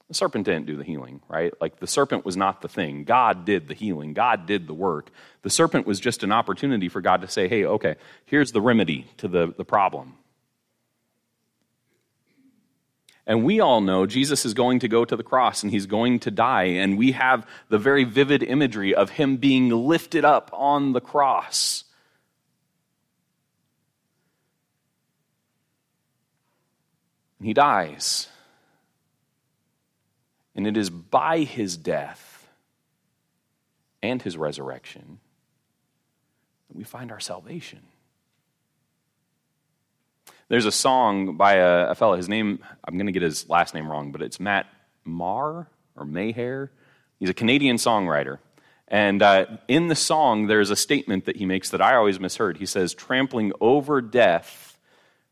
The 0.10 0.13
serpent 0.13 0.46
didn't 0.46 0.65
do 0.65 0.76
the 0.76 0.84
healing, 0.84 1.22
right? 1.30 1.54
Like 1.62 1.80
the 1.80 1.88
serpent 1.88 2.26
was 2.26 2.36
not 2.36 2.62
the 2.62 2.67
thing. 2.67 3.06
God 3.06 3.46
did 3.46 3.67
the 3.67 3.74
healing, 3.74 4.13
God 4.13 4.46
did 4.46 4.67
the 4.67 4.74
work. 4.74 5.10
The 5.43 5.50
serpent 5.50 5.88
was 5.88 6.00
just 6.00 6.24
an 6.24 6.32
opportunity 6.32 6.89
for 6.89 7.02
God 7.02 7.22
to 7.22 7.28
say, 7.28 7.48
hey, 7.48 7.65
okay, 7.65 7.96
here's 8.26 8.52
the 8.52 8.62
remedy 8.62 9.08
to 9.17 9.28
the, 9.28 9.54
the 9.58 9.65
problem. 9.65 10.15
And 13.26 13.46
we 13.46 13.62
all 13.62 13.80
know 13.80 14.06
Jesus 14.06 14.46
is 14.46 14.54
going 14.54 14.80
to 14.80 14.89
go 14.89 15.06
to 15.06 15.15
the 15.15 15.24
cross 15.24 15.63
and 15.63 15.72
he's 15.72 15.86
going 15.86 16.19
to 16.19 16.32
die. 16.32 16.63
And 16.63 16.98
we 16.98 17.13
have 17.13 17.48
the 17.69 17.80
very 17.80 18.04
vivid 18.04 18.43
imagery 18.43 18.93
of 18.93 19.12
him 19.12 19.38
being 19.38 19.69
lifted 19.69 20.26
up 20.26 20.52
on 20.52 20.91
the 20.91 21.00
cross. 21.00 21.86
And 27.43 27.47
he 27.49 27.53
dies. 27.53 28.29
And 30.56 30.65
it 30.65 30.77
is 30.77 30.89
by 30.89 31.39
his 31.39 31.75
death 31.75 32.47
and 34.01 34.21
his 34.21 34.38
resurrection 34.38 35.19
that 36.69 36.77
we 36.77 36.86
find 36.86 37.12
our 37.12 37.19
salvation. 37.19 37.82
There's 40.47 40.65
a 40.65 40.71
song 40.71 41.36
by 41.36 41.56
a, 41.56 41.89
a 41.89 41.95
fellow, 41.95 42.15
his 42.15 42.29
name, 42.29 42.63
I'm 42.88 42.95
going 42.95 43.08
to 43.08 43.12
get 43.12 43.23
his 43.23 43.49
last 43.49 43.73
name 43.73 43.91
wrong, 43.91 44.13
but 44.13 44.21
it's 44.21 44.39
Matt 44.39 44.67
Marr 45.03 45.67
or 45.97 46.06
Mayhair. 46.06 46.69
He's 47.19 47.29
a 47.29 47.34
Canadian 47.34 47.75
songwriter. 47.75 48.38
And 48.88 49.21
uh, 49.21 49.47
in 49.67 49.89
the 49.89 49.97
song, 49.97 50.47
there's 50.47 50.69
a 50.69 50.77
statement 50.77 51.25
that 51.25 51.36
he 51.36 51.45
makes 51.45 51.71
that 51.71 51.82
I 51.82 51.95
always 51.95 52.21
misheard. 52.21 52.56
He 52.56 52.65
says, 52.65 52.93
trampling 52.93 53.51
over 53.60 53.99
death 53.99 54.79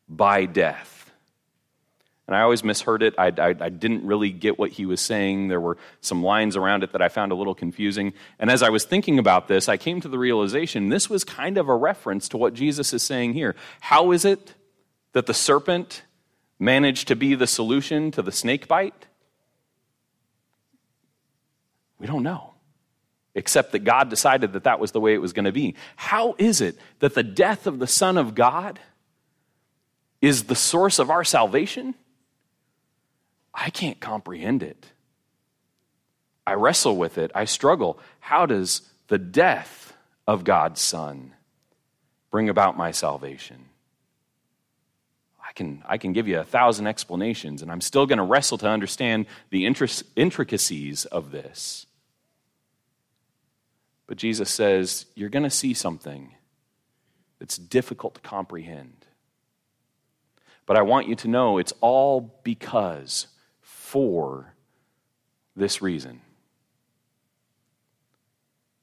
by 0.10 0.43
death. 0.43 1.01
And 2.32 2.38
I 2.38 2.44
always 2.44 2.63
misheard 2.63 3.04
it. 3.04 3.13
I, 3.17 3.28
I, 3.28 3.56
I, 3.60 3.67
didn't 3.67 4.06
really 4.06 4.32
get 4.32 4.58
what 4.58 4.72
he 4.72 4.86
was 4.86 5.02
saying. 5.02 5.50
There 5.50 5.60
were 5.60 5.78
some 6.00 6.24
lines 6.24 6.56
around 6.56 6.82
it 6.82 6.94
that 6.94 7.02
I 7.02 7.10
found 7.10 7.34
a 7.34 7.36
little 7.36 7.54
confusing. 7.54 8.13
And 8.39 8.50
as 8.50 8.63
I 8.63 8.70
was 8.70 8.86
thinking 8.86 9.20
about 9.20 9.50
this, 9.50 9.67
I 9.67 9.76
came 9.76 10.00
to 10.00 10.08
the 10.08 10.17
realization 10.17 10.88
this 10.88 11.10
was 11.10 11.26
kind 11.26 11.58
of 11.58 11.67
a 11.67 11.76
reference 11.76 12.30
to 12.30 12.38
what 12.38 12.54
Jesus 12.54 12.94
is 12.94 13.04
saying 13.04 13.34
here. 13.34 13.58
How 13.82 14.13
is 14.13 14.24
it 14.24 14.54
that 15.12 15.26
the 15.26 15.34
serpent 15.34 16.04
managed 16.58 17.10
to 17.10 17.17
be 17.17 17.36
the 17.36 17.48
solution 17.48 18.12
to 18.12 18.22
the 18.22 18.32
snake 18.32 18.65
bite? 18.65 19.08
We 22.00 22.08
don't 22.08 22.24
know, 22.24 22.54
except 23.36 23.74
that 23.74 23.80
God 23.80 24.10
decided 24.10 24.54
that 24.54 24.63
that 24.63 24.80
was 24.80 24.94
the 24.94 25.02
way 25.02 25.13
it 25.13 25.22
was 25.22 25.34
going 25.34 25.44
to 25.44 25.52
be. 25.52 25.76
How 25.98 26.36
is 26.38 26.62
it 26.62 26.78
that 27.00 27.13
the 27.13 27.24
death 27.24 27.67
of 27.67 27.80
the 27.80 27.88
Son 27.88 28.17
of 28.17 28.36
God 28.36 28.80
is 30.22 30.46
the 30.46 30.56
source 30.56 30.98
of 30.98 31.10
our 31.10 31.26
salvation? 31.26 31.94
I 33.54 33.70
can't 33.70 34.00
comprehend 34.00 34.64
it. 34.64 34.88
I 36.46 36.54
wrestle 36.54 36.98
with 36.98 37.18
it. 37.18 37.32
I 37.36 37.46
struggle. 37.46 38.00
How 38.20 38.46
does 38.46 38.82
the 39.08 39.18
death 39.18 39.94
of 40.28 40.44
God's 40.44 40.82
Son 40.82 41.34
bring 42.30 42.50
about 42.50 42.78
my 42.78 42.92
salvation? 42.92 43.66
I 45.52 45.54
can, 45.54 45.84
I 45.86 45.98
can 45.98 46.14
give 46.14 46.30
you 46.30 46.40
a 46.40 46.46
thousand 46.46 46.88
explanations, 46.88 47.62
and 47.62 47.70
I'm 47.70 47.82
still 47.82 48.06
going 48.06 48.18
to 48.18 48.24
wrestle 48.24 48.58
to 48.60 48.70
understand 48.70 49.26
the 49.50 49.66
intricacies 49.66 51.06
of 51.06 51.32
this. 51.32 51.86
But 54.08 54.18
Jesus 54.18 54.50
says, 54.50 55.06
You're 55.14 55.30
going 55.30 55.44
to 55.44 55.50
see 55.50 55.74
something 55.74 56.36
that's 57.40 57.58
difficult 57.58 58.16
to 58.16 58.22
comprehend. 58.22 59.06
But 60.66 60.78
I 60.78 60.84
want 60.84 61.08
you 61.08 61.16
to 61.16 61.28
know 61.28 61.58
it's 61.58 61.74
all 61.82 62.40
because 62.44 63.28
for 63.91 64.54
this 65.54 65.82
reason. 65.82 66.21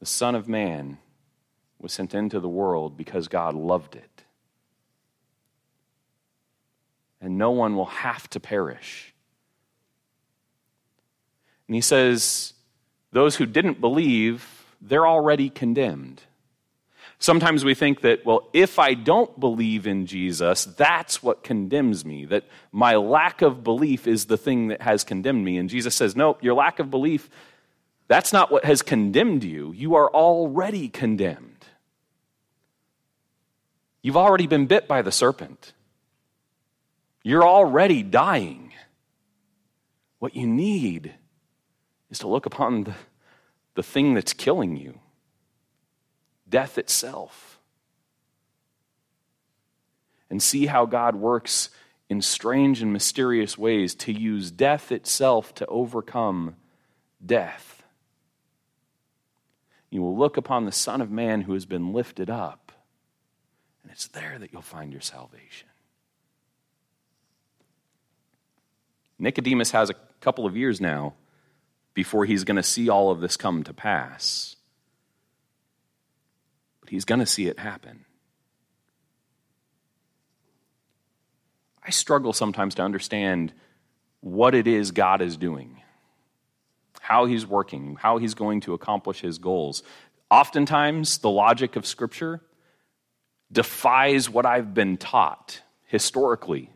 The 0.00 0.06
Son 0.06 0.34
of 0.34 0.46
Man 0.46 0.98
was 1.80 1.94
sent 1.94 2.14
into 2.14 2.40
the 2.40 2.48
world 2.48 2.94
because 2.94 3.26
God 3.26 3.54
loved 3.54 3.96
it. 3.96 4.24
And 7.22 7.38
no 7.38 7.52
one 7.52 7.74
will 7.74 7.86
have 7.86 8.28
to 8.30 8.38
perish. 8.38 9.14
And 11.66 11.74
he 11.74 11.80
says, 11.80 12.52
those 13.10 13.36
who 13.36 13.46
didn't 13.46 13.80
believe, 13.80 14.66
they're 14.82 15.06
already 15.06 15.48
condemned. 15.48 16.20
Sometimes 17.20 17.64
we 17.64 17.74
think 17.74 18.02
that, 18.02 18.24
well, 18.24 18.48
if 18.52 18.78
I 18.78 18.94
don't 18.94 19.38
believe 19.40 19.88
in 19.88 20.07
Jesus, 20.07 20.64
that's 20.64 21.20
what 21.20 21.42
condemns 21.42 22.04
me, 22.04 22.24
that 22.26 22.44
my 22.70 22.94
lack 22.94 23.42
of 23.42 23.64
belief 23.64 24.07
is 24.07 24.26
the 24.26 24.37
thing 24.37 24.68
that 24.68 24.83
has 24.83 25.02
condemned 25.02 25.44
me. 25.44 25.57
And 25.57 25.68
Jesus 25.68 25.96
says, 25.96 26.14
nope, 26.14 26.42
your 26.44 26.54
lack 26.54 26.78
of 26.78 26.90
belief, 26.92 27.28
that's 28.07 28.33
not 28.33 28.52
what 28.52 28.64
has 28.64 28.83
condemned 28.83 29.42
you. 29.42 29.72
You 29.72 29.96
are 29.96 30.09
already 30.09 30.88
condemned. 30.88 31.66
You've 34.00 34.16
already 34.16 34.46
been 34.46 34.66
bit 34.66 34.87
by 34.87 35.02
the 35.02 35.12
serpent, 35.12 35.72
you're 37.24 37.46
already 37.46 38.02
dying. 38.02 38.72
What 40.20 40.35
you 40.35 40.48
need 40.48 41.14
is 42.11 42.18
to 42.20 42.28
look 42.28 42.44
upon 42.44 42.85
the, 42.85 42.94
the 43.74 43.85
thing 43.85 44.14
that's 44.14 44.33
killing 44.33 44.76
you 44.76 44.98
death 46.48 46.78
itself. 46.78 47.58
And 50.30 50.42
see 50.42 50.66
how 50.66 50.87
God 50.87 51.16
works 51.16 51.70
in 52.08 52.20
strange 52.22 52.82
and 52.82 52.92
mysterious 52.92 53.56
ways 53.56 53.94
to 53.94 54.12
use 54.12 54.50
death 54.50 54.92
itself 54.92 55.54
to 55.56 55.66
overcome 55.66 56.56
death. 57.24 57.82
You 59.90 60.02
will 60.02 60.16
look 60.16 60.37
upon 60.37 60.64
the 60.64 60.72
Son 60.72 61.00
of 61.00 61.11
Man 61.11 61.42
who 61.42 61.54
has 61.54 61.64
been 61.64 61.92
lifted 61.92 62.28
up, 62.28 62.72
and 63.82 63.90
it's 63.90 64.06
there 64.08 64.38
that 64.38 64.52
you'll 64.52 64.62
find 64.62 64.92
your 64.92 65.00
salvation. 65.00 65.68
Nicodemus 69.18 69.70
has 69.70 69.90
a 69.90 69.94
couple 70.20 70.46
of 70.46 70.56
years 70.56 70.80
now 70.80 71.14
before 71.94 72.24
he's 72.24 72.44
going 72.44 72.56
to 72.56 72.62
see 72.62 72.88
all 72.88 73.11
of 73.11 73.20
this 73.20 73.37
come 73.37 73.64
to 73.64 73.72
pass 73.72 74.56
but 76.88 76.94
he's 76.94 77.05
going 77.05 77.20
to 77.20 77.27
see 77.27 77.46
it 77.46 77.59
happen. 77.59 78.07
I 81.85 81.90
struggle 81.90 82.33
sometimes 82.33 82.77
to 82.77 82.83
understand 82.83 83.53
what 84.20 84.55
it 84.55 84.66
is 84.66 84.90
God 84.90 85.20
is 85.20 85.37
doing, 85.37 85.83
how 86.98 87.27
he's 87.27 87.46
working, 87.46 87.96
how 88.01 88.16
he's 88.16 88.33
going 88.33 88.62
to 88.62 88.72
accomplish 88.72 89.20
his 89.20 89.37
goals. 89.37 89.83
Oftentimes, 90.31 91.18
the 91.18 91.29
logic 91.29 91.77
of 91.77 91.85
Scripture 91.85 92.40
defies 93.53 94.31
what 94.31 94.46
I've 94.46 94.72
been 94.72 94.96
taught 94.96 95.61
historically 95.85 96.70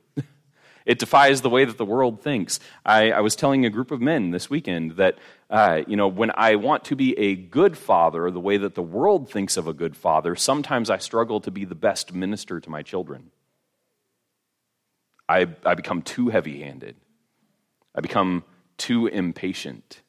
it 0.85 0.99
defies 0.99 1.41
the 1.41 1.51
way 1.51 1.65
that 1.65 1.79
the 1.79 1.85
world 1.85 2.23
thinks. 2.23 2.61
I, 2.85 3.13
I 3.13 3.21
was 3.21 3.37
telling 3.37 3.65
a 3.65 3.71
group 3.71 3.91
of 3.91 4.01
men 4.01 4.31
this 4.31 4.51
weekend 4.51 4.97
that, 4.97 5.19
uh, 5.51 5.83
you 5.87 5.97
know, 5.97 6.09
when 6.09 6.31
I 6.35 6.57
want 6.57 6.85
to 6.87 6.97
be 6.97 7.19
a 7.19 7.35
good 7.35 7.79
father, 7.79 8.31
the 8.31 8.41
way 8.41 8.57
that 8.57 8.75
the 8.75 8.83
world 8.83 9.31
thinks 9.31 9.57
of 9.57 9.67
a 9.67 9.73
good 9.73 9.97
father, 9.97 10.37
sometimes 10.37 10.91
I 10.91 10.99
struggle 10.99 11.41
to 11.41 11.51
be 11.51 11.65
the 11.65 11.75
best 11.75 12.13
minister 12.13 12.61
to 12.61 12.71
my 12.71 12.83
children. 12.83 13.31
I, 15.29 15.49
I 15.65 15.75
become 15.75 16.03
too 16.03 16.29
heavy 16.29 16.63
handed, 16.63 16.97
I 17.95 18.01
become 18.01 18.45
too 18.77 19.07
impatient 19.07 20.02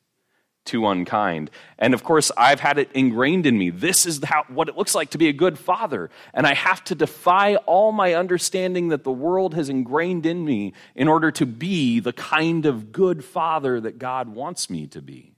too 0.65 0.87
unkind. 0.87 1.51
And 1.77 1.93
of 1.93 2.03
course, 2.03 2.31
I've 2.37 2.59
had 2.59 2.77
it 2.77 2.91
ingrained 2.93 3.45
in 3.45 3.57
me. 3.57 3.69
This 3.69 4.05
is 4.05 4.23
how, 4.23 4.45
what 4.47 4.69
it 4.69 4.77
looks 4.77 4.95
like 4.95 5.09
to 5.11 5.17
be 5.17 5.27
a 5.27 5.33
good 5.33 5.59
father. 5.59 6.09
And 6.33 6.47
I 6.47 6.53
have 6.53 6.83
to 6.85 6.95
defy 6.95 7.55
all 7.55 7.91
my 7.91 8.13
understanding 8.13 8.89
that 8.89 9.03
the 9.03 9.11
world 9.11 9.53
has 9.55 9.69
ingrained 9.69 10.25
in 10.25 10.45
me 10.45 10.73
in 10.95 11.07
order 11.07 11.31
to 11.31 11.45
be 11.45 11.99
the 11.99 12.13
kind 12.13 12.65
of 12.65 12.91
good 12.91 13.25
father 13.25 13.81
that 13.81 13.99
God 13.99 14.29
wants 14.29 14.69
me 14.69 14.87
to 14.87 15.01
be. 15.01 15.33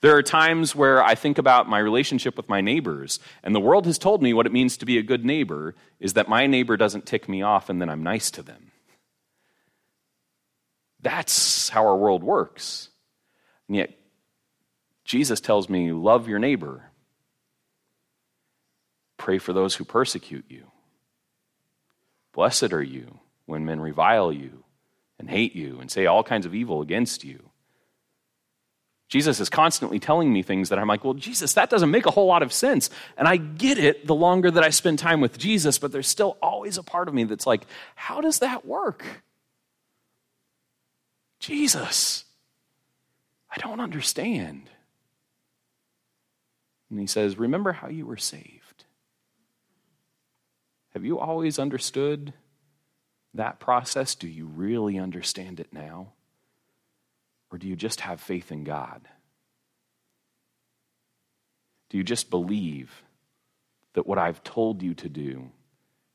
There 0.00 0.16
are 0.16 0.22
times 0.22 0.74
where 0.74 1.02
I 1.02 1.14
think 1.14 1.38
about 1.38 1.68
my 1.68 1.78
relationship 1.78 2.36
with 2.36 2.48
my 2.48 2.60
neighbors, 2.60 3.20
and 3.42 3.54
the 3.54 3.60
world 3.60 3.86
has 3.86 3.96
told 3.96 4.22
me 4.22 4.34
what 4.34 4.46
it 4.46 4.52
means 4.52 4.76
to 4.78 4.86
be 4.86 4.98
a 4.98 5.02
good 5.02 5.24
neighbor 5.24 5.74
is 6.00 6.14
that 6.14 6.28
my 6.28 6.46
neighbor 6.46 6.76
doesn't 6.76 7.06
tick 7.06 7.28
me 7.28 7.42
off 7.42 7.70
and 7.70 7.80
then 7.80 7.88
I'm 7.88 8.02
nice 8.02 8.30
to 8.32 8.42
them. 8.42 8.72
That's 11.00 11.68
how 11.68 11.86
our 11.86 11.96
world 11.96 12.24
works. 12.24 12.88
And 13.68 13.76
yet, 13.76 13.97
Jesus 15.08 15.40
tells 15.40 15.70
me, 15.70 15.90
love 15.90 16.28
your 16.28 16.38
neighbor. 16.38 16.84
Pray 19.16 19.38
for 19.38 19.54
those 19.54 19.74
who 19.74 19.84
persecute 19.84 20.44
you. 20.50 20.64
Blessed 22.34 22.74
are 22.74 22.82
you 22.82 23.18
when 23.46 23.64
men 23.64 23.80
revile 23.80 24.30
you 24.30 24.64
and 25.18 25.30
hate 25.30 25.56
you 25.56 25.78
and 25.80 25.90
say 25.90 26.04
all 26.04 26.22
kinds 26.22 26.44
of 26.44 26.54
evil 26.54 26.82
against 26.82 27.24
you. 27.24 27.48
Jesus 29.08 29.40
is 29.40 29.48
constantly 29.48 29.98
telling 29.98 30.30
me 30.30 30.42
things 30.42 30.68
that 30.68 30.78
I'm 30.78 30.88
like, 30.88 31.04
well, 31.04 31.14
Jesus, 31.14 31.54
that 31.54 31.70
doesn't 31.70 31.90
make 31.90 32.04
a 32.04 32.10
whole 32.10 32.26
lot 32.26 32.42
of 32.42 32.52
sense. 32.52 32.90
And 33.16 33.26
I 33.26 33.38
get 33.38 33.78
it 33.78 34.06
the 34.06 34.14
longer 34.14 34.50
that 34.50 34.62
I 34.62 34.68
spend 34.68 34.98
time 34.98 35.22
with 35.22 35.38
Jesus, 35.38 35.78
but 35.78 35.90
there's 35.90 36.06
still 36.06 36.36
always 36.42 36.76
a 36.76 36.82
part 36.82 37.08
of 37.08 37.14
me 37.14 37.24
that's 37.24 37.46
like, 37.46 37.62
how 37.94 38.20
does 38.20 38.40
that 38.40 38.66
work? 38.66 39.06
Jesus, 41.40 42.26
I 43.50 43.56
don't 43.56 43.80
understand. 43.80 44.68
And 46.90 46.98
he 46.98 47.06
says, 47.06 47.38
Remember 47.38 47.72
how 47.72 47.88
you 47.88 48.06
were 48.06 48.16
saved. 48.16 48.84
Have 50.94 51.04
you 51.04 51.18
always 51.18 51.58
understood 51.58 52.32
that 53.34 53.60
process? 53.60 54.14
Do 54.14 54.28
you 54.28 54.46
really 54.46 54.98
understand 54.98 55.60
it 55.60 55.72
now? 55.72 56.12
Or 57.50 57.58
do 57.58 57.68
you 57.68 57.76
just 57.76 58.00
have 58.00 58.20
faith 58.20 58.50
in 58.50 58.64
God? 58.64 59.08
Do 61.90 61.96
you 61.96 62.04
just 62.04 62.30
believe 62.30 63.02
that 63.94 64.06
what 64.06 64.18
I've 64.18 64.42
told 64.44 64.82
you 64.82 64.94
to 64.94 65.08
do 65.08 65.50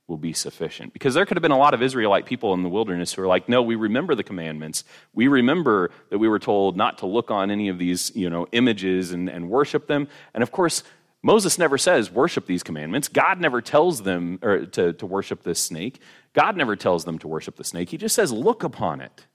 will 0.07 0.17
be 0.17 0.33
sufficient? 0.33 0.93
Because 0.93 1.13
there 1.13 1.25
could 1.25 1.37
have 1.37 1.41
been 1.41 1.51
a 1.51 1.57
lot 1.57 1.73
of 1.73 1.81
Israelite 1.81 2.25
people 2.25 2.53
in 2.53 2.63
the 2.63 2.69
wilderness 2.69 3.13
who 3.13 3.21
are 3.21 3.27
like, 3.27 3.47
no, 3.47 3.61
we 3.61 3.75
remember 3.75 4.15
the 4.15 4.23
commandments. 4.23 4.83
We 5.13 5.27
remember 5.27 5.91
that 6.09 6.19
we 6.19 6.27
were 6.27 6.39
told 6.39 6.75
not 6.75 6.99
to 6.99 7.05
look 7.05 7.31
on 7.31 7.51
any 7.51 7.69
of 7.69 7.77
these 7.77 8.13
you 8.15 8.29
know, 8.29 8.47
images 8.51 9.11
and, 9.11 9.29
and 9.29 9.49
worship 9.49 9.87
them. 9.87 10.07
And 10.33 10.43
of 10.43 10.51
course, 10.51 10.83
Moses 11.23 11.57
never 11.57 11.77
says, 11.77 12.11
worship 12.11 12.45
these 12.45 12.63
commandments. 12.63 13.07
God 13.07 13.39
never 13.39 13.61
tells 13.61 14.03
them 14.03 14.39
or 14.41 14.65
to, 14.65 14.91
to 14.93 15.05
worship 15.05 15.43
this 15.43 15.59
snake. 15.59 16.01
God 16.33 16.57
never 16.57 16.75
tells 16.75 17.05
them 17.05 17.17
to 17.19 17.27
worship 17.29 17.55
the 17.55 17.63
snake. 17.63 17.89
He 17.89 17.97
just 17.97 18.13
says, 18.13 18.31
look 18.31 18.63
upon 18.63 18.99
it. 18.99 19.25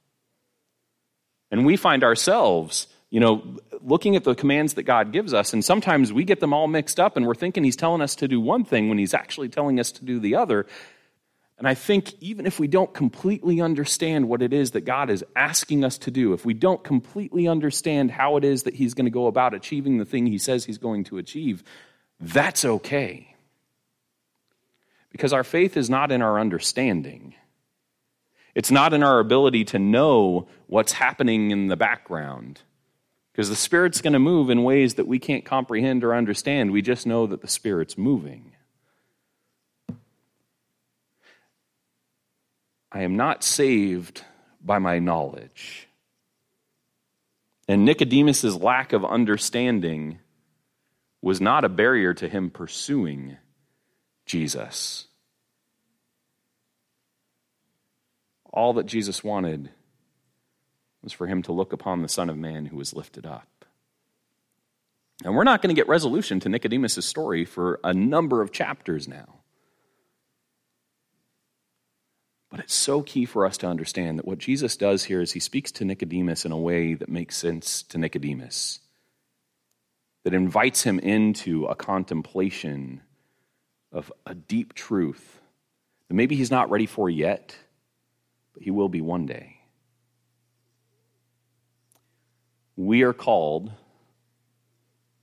And 1.50 1.64
we 1.64 1.76
find 1.76 2.04
ourselves, 2.04 2.88
you 3.10 3.20
know, 3.20 3.56
looking 3.80 4.16
at 4.16 4.24
the 4.24 4.34
commands 4.34 4.74
that 4.74 4.82
God 4.82 5.12
gives 5.12 5.32
us, 5.32 5.52
and 5.52 5.64
sometimes 5.64 6.12
we 6.12 6.24
get 6.24 6.40
them 6.40 6.52
all 6.52 6.66
mixed 6.66 7.00
up 7.00 7.16
and 7.16 7.26
we're 7.26 7.34
thinking 7.34 7.64
He's 7.64 7.76
telling 7.76 8.02
us 8.02 8.16
to 8.16 8.28
do 8.28 8.40
one 8.40 8.64
thing 8.64 8.88
when 8.88 8.98
He's 8.98 9.14
actually 9.14 9.48
telling 9.48 9.80
us 9.80 9.92
to 9.92 10.04
do 10.04 10.20
the 10.20 10.36
other. 10.36 10.66
And 11.56 11.66
I 11.66 11.74
think 11.74 12.14
even 12.20 12.46
if 12.46 12.60
we 12.60 12.68
don't 12.68 12.92
completely 12.92 13.60
understand 13.60 14.28
what 14.28 14.42
it 14.42 14.52
is 14.52 14.72
that 14.72 14.82
God 14.82 15.10
is 15.10 15.24
asking 15.34 15.84
us 15.84 15.98
to 15.98 16.10
do, 16.10 16.32
if 16.32 16.44
we 16.44 16.54
don't 16.54 16.84
completely 16.84 17.48
understand 17.48 18.10
how 18.10 18.36
it 18.36 18.44
is 18.44 18.64
that 18.64 18.74
He's 18.74 18.94
going 18.94 19.06
to 19.06 19.10
go 19.10 19.26
about 19.26 19.54
achieving 19.54 19.98
the 19.98 20.04
thing 20.04 20.26
He 20.26 20.38
says 20.38 20.64
He's 20.64 20.78
going 20.78 21.04
to 21.04 21.18
achieve, 21.18 21.64
that's 22.20 22.64
okay. 22.64 23.34
Because 25.10 25.32
our 25.32 25.44
faith 25.44 25.76
is 25.76 25.88
not 25.88 26.12
in 26.12 26.20
our 26.20 26.38
understanding. 26.38 27.34
It's 28.54 28.70
not 28.70 28.92
in 28.92 29.02
our 29.02 29.18
ability 29.18 29.64
to 29.66 29.78
know 29.78 30.48
what's 30.66 30.92
happening 30.92 31.50
in 31.50 31.68
the 31.68 31.76
background. 31.76 32.60
Because 33.38 33.50
the 33.50 33.54
Spirit's 33.54 34.00
going 34.00 34.14
to 34.14 34.18
move 34.18 34.50
in 34.50 34.64
ways 34.64 34.94
that 34.94 35.06
we 35.06 35.20
can't 35.20 35.44
comprehend 35.44 36.02
or 36.02 36.12
understand. 36.12 36.72
We 36.72 36.82
just 36.82 37.06
know 37.06 37.24
that 37.28 37.40
the 37.40 37.46
Spirit's 37.46 37.96
moving. 37.96 38.50
I 42.90 43.02
am 43.02 43.16
not 43.16 43.44
saved 43.44 44.24
by 44.60 44.80
my 44.80 44.98
knowledge. 44.98 45.86
And 47.68 47.84
Nicodemus' 47.84 48.42
lack 48.56 48.92
of 48.92 49.04
understanding 49.04 50.18
was 51.22 51.40
not 51.40 51.64
a 51.64 51.68
barrier 51.68 52.14
to 52.14 52.28
him 52.28 52.50
pursuing 52.50 53.36
Jesus. 54.26 55.06
All 58.52 58.72
that 58.72 58.86
Jesus 58.86 59.22
wanted 59.22 59.70
was 61.08 61.14
for 61.14 61.26
him 61.26 61.42
to 61.42 61.52
look 61.52 61.72
upon 61.72 62.02
the 62.02 62.08
Son 62.08 62.28
of 62.28 62.36
Man 62.36 62.66
who 62.66 62.76
was 62.76 62.92
lifted 62.92 63.24
up. 63.24 63.64
And 65.24 65.34
we're 65.34 65.44
not 65.44 65.62
going 65.62 65.74
to 65.74 65.78
get 65.78 65.88
resolution 65.88 66.38
to 66.40 66.50
Nicodemus' 66.50 67.04
story 67.04 67.46
for 67.46 67.80
a 67.82 67.94
number 67.94 68.42
of 68.42 68.52
chapters 68.52 69.08
now. 69.08 69.36
But 72.50 72.60
it's 72.60 72.74
so 72.74 73.02
key 73.02 73.24
for 73.24 73.46
us 73.46 73.56
to 73.58 73.66
understand 73.66 74.18
that 74.18 74.26
what 74.26 74.38
Jesus 74.38 74.76
does 74.76 75.04
here 75.04 75.22
is 75.22 75.32
he 75.32 75.40
speaks 75.40 75.72
to 75.72 75.84
Nicodemus 75.84 76.44
in 76.44 76.52
a 76.52 76.58
way 76.58 76.92
that 76.92 77.08
makes 77.08 77.36
sense 77.36 77.82
to 77.84 77.98
Nicodemus, 77.98 78.80
that 80.24 80.34
invites 80.34 80.82
him 80.82 80.98
into 80.98 81.64
a 81.64 81.74
contemplation 81.74 83.00
of 83.92 84.12
a 84.26 84.34
deep 84.34 84.74
truth 84.74 85.40
that 86.08 86.14
maybe 86.14 86.36
he's 86.36 86.50
not 86.50 86.70
ready 86.70 86.86
for 86.86 87.08
yet 87.08 87.56
but 88.58 88.64
he 88.64 88.72
will 88.72 88.88
be 88.88 89.00
one 89.00 89.24
day. 89.24 89.57
We 92.78 93.02
are 93.02 93.12
called 93.12 93.72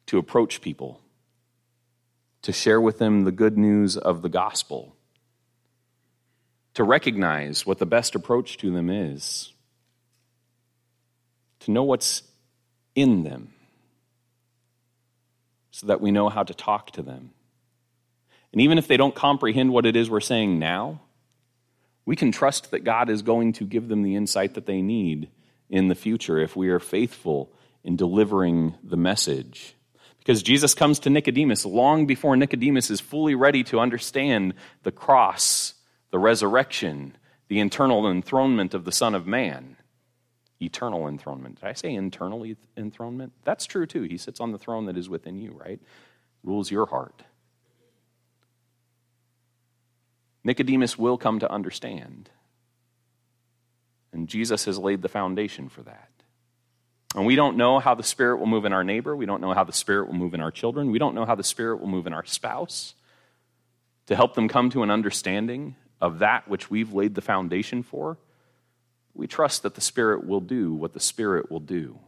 to 0.08 0.18
approach 0.18 0.60
people, 0.60 1.00
to 2.42 2.52
share 2.52 2.82
with 2.82 3.00
them 3.00 3.24
the 3.24 3.32
good 3.32 3.58
news 3.58 3.96
of 3.96 4.22
the 4.22 4.28
gospel, 4.28 4.94
to 6.74 6.84
recognize 6.84 7.66
what 7.66 7.80
the 7.80 7.86
best 7.86 8.14
approach 8.14 8.58
to 8.58 8.72
them 8.72 8.90
is, 8.90 9.54
to 11.62 11.72
know 11.72 11.84
what's 11.84 12.24
in 12.94 13.24
them, 13.24 13.54
so 15.72 15.88
that 15.88 16.02
we 16.02 16.12
know 16.12 16.28
how 16.28 16.44
to 16.44 16.54
talk 16.54 16.92
to 16.92 17.02
them. 17.02 17.30
And 18.52 18.60
even 18.60 18.78
if 18.78 18.90
they 18.90 18.98
don't 18.98 19.16
comprehend 19.16 19.72
what 19.72 19.86
it 19.86 19.96
is 19.96 20.10
we're 20.10 20.20
saying 20.20 20.60
now, 20.60 21.00
we 22.06 22.18
can 22.18 22.34
trust 22.34 22.72
that 22.72 22.84
God 22.84 23.10
is 23.10 23.22
going 23.22 23.54
to 23.54 23.64
give 23.64 23.88
them 23.88 24.04
the 24.04 24.18
insight 24.18 24.56
that 24.56 24.66
they 24.66 24.82
need 24.82 25.30
in 25.70 25.88
the 25.88 25.96
future 25.96 26.40
if 26.40 26.56
we 26.56 26.70
are 26.70 26.80
faithful 26.80 27.52
in 27.84 27.96
delivering 27.96 28.76
the 28.84 28.98
message. 28.98 29.76
Because 30.20 30.42
Jesus 30.42 30.74
comes 30.74 31.00
to 31.00 31.10
Nicodemus 31.10 31.66
long 31.66 32.08
before 32.08 32.36
Nicodemus 32.36 32.90
is 32.90 33.00
fully 33.00 33.36
ready 33.36 33.64
to 33.66 33.80
understand 33.80 34.56
the 34.84 34.92
cross, 34.92 35.76
the 36.10 36.18
resurrection, 36.18 37.16
the 37.48 37.60
internal 37.60 38.10
enthronement 38.10 38.74
of 38.74 38.86
the 38.86 38.92
Son 38.92 39.14
of 39.14 39.28
Man. 39.28 39.78
Eternal 40.60 41.08
enthronement. 41.08 41.60
Did 41.60 41.68
I 41.68 41.74
say 41.74 41.94
internal 41.94 42.46
enthronement? 42.76 43.34
That's 43.44 43.66
true 43.66 43.86
too. 43.86 44.04
He 44.04 44.18
sits 44.18 44.40
on 44.40 44.52
the 44.52 44.58
throne 44.58 44.86
that 44.86 44.98
is 44.98 45.10
within 45.10 45.38
you, 45.38 45.52
right? 45.52 45.80
Rules 46.44 46.72
your 46.72 46.88
heart. 46.88 47.24
Nicodemus 50.44 50.98
will 50.98 51.18
come 51.18 51.40
to 51.40 51.52
understand. 51.52 52.30
And 54.16 54.30
Jesus 54.30 54.64
has 54.64 54.80
laid 54.80 55.02
the 55.02 55.10
foundation 55.10 55.68
for 55.68 55.82
that. 55.84 56.10
And 57.16 57.26
we 57.26 57.36
don't 57.36 57.58
know 57.58 57.80
how 57.80 57.96
the 57.96 58.04
Spirit 58.04 58.38
will 58.38 58.46
move 58.46 58.64
in 58.64 58.72
our 58.72 58.84
neighbor. 58.84 59.14
We 59.14 59.26
don't 59.26 59.42
know 59.42 59.54
how 59.54 59.66
the 59.66 59.74
Spirit 59.74 60.08
will 60.08 60.16
move 60.16 60.34
in 60.34 60.40
our 60.40 60.52
children. 60.52 60.90
We 60.90 61.00
don't 61.00 61.16
know 61.16 61.26
how 61.26 61.36
the 61.36 61.44
Spirit 61.44 61.82
will 61.82 61.90
move 61.90 62.08
in 62.08 62.14
our 62.14 62.24
spouse 62.24 62.94
to 64.08 64.16
help 64.16 64.34
them 64.34 64.48
come 64.48 64.70
to 64.70 64.84
an 64.84 64.90
understanding 64.90 65.76
of 66.00 66.20
that 66.20 66.48
which 66.48 66.72
we've 66.72 66.94
laid 66.94 67.14
the 67.14 67.22
foundation 67.22 67.84
for. 67.84 68.18
We 69.14 69.28
trust 69.28 69.64
that 69.64 69.76
the 69.76 69.82
Spirit 69.82 70.26
will 70.26 70.42
do 70.42 70.74
what 70.74 70.94
the 70.94 71.00
Spirit 71.02 71.52
will 71.52 71.60
do. 71.60 72.00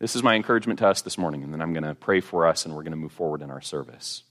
This 0.00 0.16
is 0.16 0.22
my 0.22 0.34
encouragement 0.34 0.80
to 0.80 0.86
us 0.86 1.00
this 1.00 1.16
morning, 1.16 1.42
and 1.42 1.52
then 1.52 1.62
I'm 1.62 1.72
going 1.72 1.84
to 1.84 1.94
pray 1.94 2.20
for 2.20 2.46
us 2.46 2.66
and 2.66 2.74
we're 2.74 2.82
going 2.82 2.92
to 2.92 2.98
move 2.98 3.12
forward 3.12 3.40
in 3.40 3.50
our 3.50 3.62
service. 3.62 4.22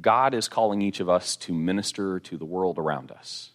God 0.00 0.34
is 0.34 0.48
calling 0.48 0.82
each 0.82 1.00
of 1.00 1.08
us 1.08 1.36
to 1.36 1.54
minister 1.54 2.20
to 2.20 2.36
the 2.36 2.44
world 2.44 2.78
around 2.78 3.10
us. 3.10 3.50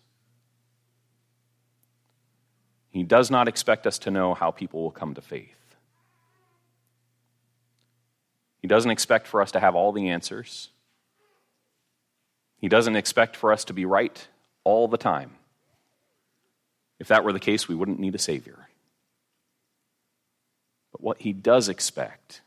He 2.89 3.03
does 3.03 3.31
not 3.31 3.47
expect 3.47 3.87
us 3.87 3.99
to 3.99 4.11
know 4.11 4.33
how 4.33 4.51
people 4.51 4.83
will 4.83 4.91
come 4.91 5.13
to 5.13 5.21
faith. 5.21 5.55
He 8.61 8.67
doesn't 8.67 8.91
expect 8.91 9.27
for 9.27 9.41
us 9.41 9.51
to 9.51 9.59
have 9.59 9.75
all 9.75 9.91
the 9.91 10.09
answers. 10.09 10.69
He 12.57 12.69
doesn't 12.69 12.95
expect 12.95 13.35
for 13.35 13.51
us 13.51 13.65
to 13.65 13.73
be 13.73 13.85
right 13.85 14.27
all 14.63 14.87
the 14.87 14.97
time. 14.97 15.31
If 16.99 17.07
that 17.07 17.23
were 17.23 17.33
the 17.33 17.39
case, 17.39 17.67
we 17.67 17.73
wouldn't 17.75 17.99
need 17.99 18.13
a 18.13 18.19
Savior. 18.19 18.67
But 20.91 21.01
what 21.01 21.21
He 21.21 21.33
does 21.33 21.69
expect 21.69 22.41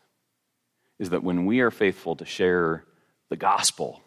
is 0.99 1.11
that 1.11 1.25
when 1.25 1.47
we 1.47 1.61
are 1.61 1.73
faithful 1.73 2.15
to 2.17 2.25
share 2.25 2.85
the 3.35 3.39
gospel, 3.39 4.01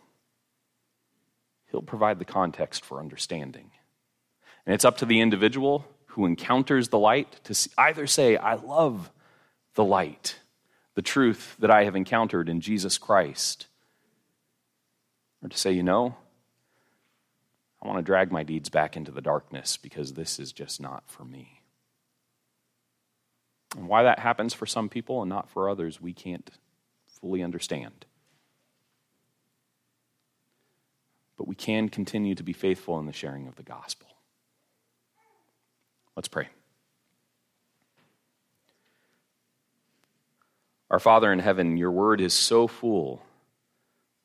He'll 1.69 1.81
provide 1.81 2.17
the 2.17 2.23
context 2.23 2.85
for 2.85 3.01
understanding. 3.01 3.71
And 4.65 4.73
it's 4.73 4.85
up 4.85 4.99
to 4.99 5.05
the 5.05 5.19
individual 5.19 5.85
who 6.05 6.25
encounters 6.25 6.87
the 6.87 6.97
light 6.97 7.43
to 7.43 7.69
either 7.77 8.07
say, 8.07 8.37
I 8.37 8.53
love 8.53 9.11
the 9.75 9.83
light, 9.83 10.39
the 10.95 11.01
truth 11.01 11.57
that 11.59 11.69
I 11.69 11.83
have 11.83 11.97
encountered 11.97 12.47
in 12.47 12.61
Jesus 12.61 12.97
Christ, 12.97 13.67
or 15.43 15.49
to 15.49 15.57
say, 15.57 15.73
you 15.73 15.83
know, 15.83 16.15
I 17.83 17.87
want 17.87 17.99
to 17.99 18.01
drag 18.01 18.31
my 18.31 18.43
deeds 18.43 18.69
back 18.69 18.95
into 18.95 19.11
the 19.11 19.21
darkness 19.21 19.75
because 19.75 20.13
this 20.13 20.39
is 20.39 20.53
just 20.53 20.79
not 20.79 21.03
for 21.05 21.25
me. 21.25 21.63
And 23.75 23.89
why 23.89 24.03
that 24.03 24.19
happens 24.19 24.53
for 24.53 24.65
some 24.65 24.87
people 24.87 25.21
and 25.21 25.29
not 25.29 25.49
for 25.49 25.69
others, 25.69 25.99
we 25.99 26.13
can't 26.13 26.49
fully 27.19 27.43
understand. 27.43 28.06
But 31.37 31.47
we 31.47 31.55
can 31.55 31.89
continue 31.89 32.35
to 32.35 32.43
be 32.43 32.53
faithful 32.53 32.99
in 32.99 33.05
the 33.05 33.13
sharing 33.13 33.47
of 33.47 33.55
the 33.55 33.63
gospel. 33.63 34.07
Let's 36.15 36.27
pray. 36.27 36.49
Our 40.89 40.99
Father 40.99 41.31
in 41.31 41.39
heaven, 41.39 41.77
your 41.77 41.91
word 41.91 42.21
is 42.21 42.33
so 42.33 42.67
full 42.67 43.21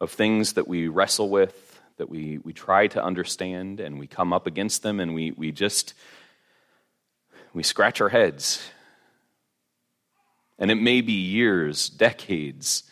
of 0.01 0.11
things 0.11 0.55
that 0.55 0.67
we 0.67 0.89
wrestle 0.89 1.29
with, 1.29 1.81
that 1.99 2.09
we, 2.09 2.39
we 2.39 2.53
try 2.53 2.87
to 2.89 3.05
understand, 3.05 3.79
and 3.81 3.99
we 3.99 4.07
come 4.07 4.33
up 4.33 4.47
against 4.47 4.83
them, 4.83 4.99
and 4.99 5.15
we, 5.15 5.33
we 5.33 5.53
just 5.53 5.95
We 7.55 7.63
scratch 7.63 8.01
our 8.01 8.09
heads. 8.09 8.63
And 10.59 10.71
it 10.71 10.77
may 10.77 11.01
be 11.01 11.13
years, 11.13 11.91
decades, 11.91 12.85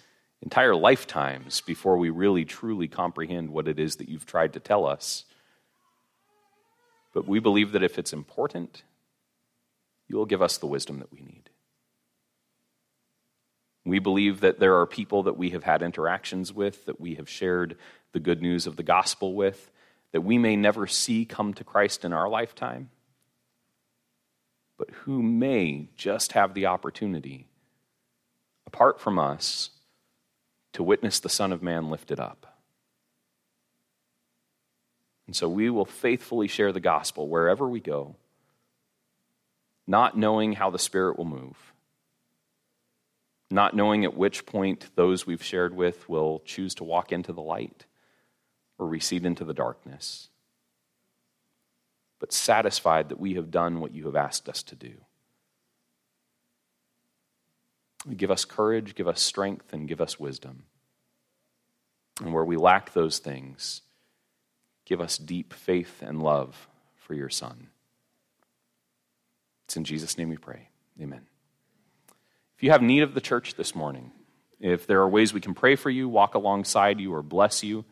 entire 0.43 0.75
lifetimes 0.75 1.61
before 1.61 1.99
we 1.99 2.11
really 2.11 2.45
truly 2.45 2.89
comprehend 2.89 3.51
what 3.51 3.69
it 3.69 3.79
is 3.79 3.97
that 3.97 4.09
you've 4.09 4.27
tried 4.27 4.53
to 4.55 4.61
tell 4.61 4.87
us. 4.87 5.25
But 7.13 7.27
we 7.27 7.41
believe 7.41 7.73
that 7.73 7.83
if 7.83 7.99
it's 7.99 8.13
important, 8.13 8.83
you 10.09 10.17
will 10.17 10.27
give 10.27 10.43
us 10.43 10.59
the 10.59 10.67
wisdom 10.67 10.99
that 11.01 11.13
we 11.13 11.21
need. 11.21 11.51
We 13.85 13.99
believe 13.99 14.41
that 14.41 14.61
there 14.61 14.79
are 14.79 14.87
people 14.87 15.25
that 15.25 15.37
we 15.37 15.51
have 15.51 15.65
had 15.65 15.83
interactions 15.83 16.53
with, 16.53 16.85
that 16.87 17.01
we 17.01 17.15
have 17.15 17.29
shared 17.29 17.77
the 18.13 18.21
good 18.21 18.43
news 18.43 18.67
of 18.67 18.77
the 18.77 18.83
gospel 18.83 19.35
with, 19.35 19.71
that 20.13 20.21
we 20.21 20.39
may 20.39 20.57
never 20.57 20.87
see 20.87 21.25
come 21.25 21.55
to 21.55 21.65
Christ 21.65 22.05
in 22.05 22.13
our 22.13 22.29
lifetime, 22.29 22.91
but 24.77 24.91
who 24.91 25.23
may 25.23 25.89
just 25.97 26.33
have 26.33 26.55
the 26.55 26.67
opportunity, 26.67 27.47
apart 28.67 29.01
from 29.01 29.19
us, 29.19 29.71
to 30.73 30.83
witness 30.83 31.21
the 31.21 31.29
Son 31.29 31.53
of 31.53 31.63
Man 31.63 31.91
lifted 31.91 32.21
up. 32.21 32.47
And 35.27 35.37
so 35.37 35.49
we 35.49 35.71
will 35.71 35.85
faithfully 35.85 36.49
share 36.49 36.73
the 36.73 36.81
gospel 36.81 37.29
wherever 37.29 37.69
we 37.69 37.81
go, 37.81 38.17
not 39.87 40.19
knowing 40.19 40.55
how 40.55 40.71
the 40.71 40.79
Spirit 40.79 41.19
will 41.19 41.25
move, 41.25 41.57
not 43.51 43.75
knowing 43.75 44.05
at 44.05 44.17
which 44.17 44.47
point 44.47 44.89
those 44.97 45.27
we've 45.27 45.43
shared 45.43 45.75
with 45.75 46.09
will 46.09 46.43
choose 46.45 46.75
to 46.77 46.85
walk 46.85 47.13
into 47.13 47.33
the 47.33 47.43
light 47.43 47.87
or 48.79 48.89
recede 48.89 49.25
into 49.25 49.45
the 49.45 49.55
darkness, 49.55 50.31
but 52.19 52.33
satisfied 52.33 53.09
that 53.09 53.21
we 53.21 53.35
have 53.35 53.51
done 53.51 53.81
what 53.81 53.95
you 53.95 54.07
have 54.07 54.17
asked 54.17 54.49
us 54.49 54.63
to 54.65 54.75
do. 54.75 54.95
Give 58.17 58.31
us 58.31 58.45
courage, 58.45 58.95
give 58.95 59.09
us 59.09 59.21
strength, 59.21 59.73
and 59.73 59.87
give 59.87 60.01
us 60.01 60.19
wisdom. 60.19 60.65
And 62.21 62.33
where 62.33 62.45
we 62.45 62.57
lack 62.57 62.93
those 62.93 63.19
things, 63.19 63.83
give 64.85 65.01
us 65.01 65.19
deep 65.19 65.53
faith 65.53 66.03
and 66.03 66.23
love 66.23 66.69
for 66.97 67.15
your 67.15 67.29
Son. 67.29 67.69
It's 69.67 69.77
in 69.77 69.85
Jesus' 69.85 70.19
name 70.19 70.31
we 70.31 70.37
pray. 70.37 70.69
Amen. 71.01 71.27
If 72.57 72.63
you 72.63 72.71
have 72.71 72.83
need 72.83 73.03
of 73.03 73.15
the 73.15 73.21
church 73.21 73.55
this 73.55 73.75
morning, 73.75 74.13
if 74.61 74.87
there 74.87 75.01
are 75.01 75.09
ways 75.09 75.33
we 75.33 75.41
can 75.41 75.55
pray 75.55 75.77
for 75.77 75.91
you, 75.91 76.09
walk 76.09 76.35
alongside 76.35 77.01
you, 77.01 77.15
or 77.15 77.23
bless 77.23 77.63
you, 77.63 77.85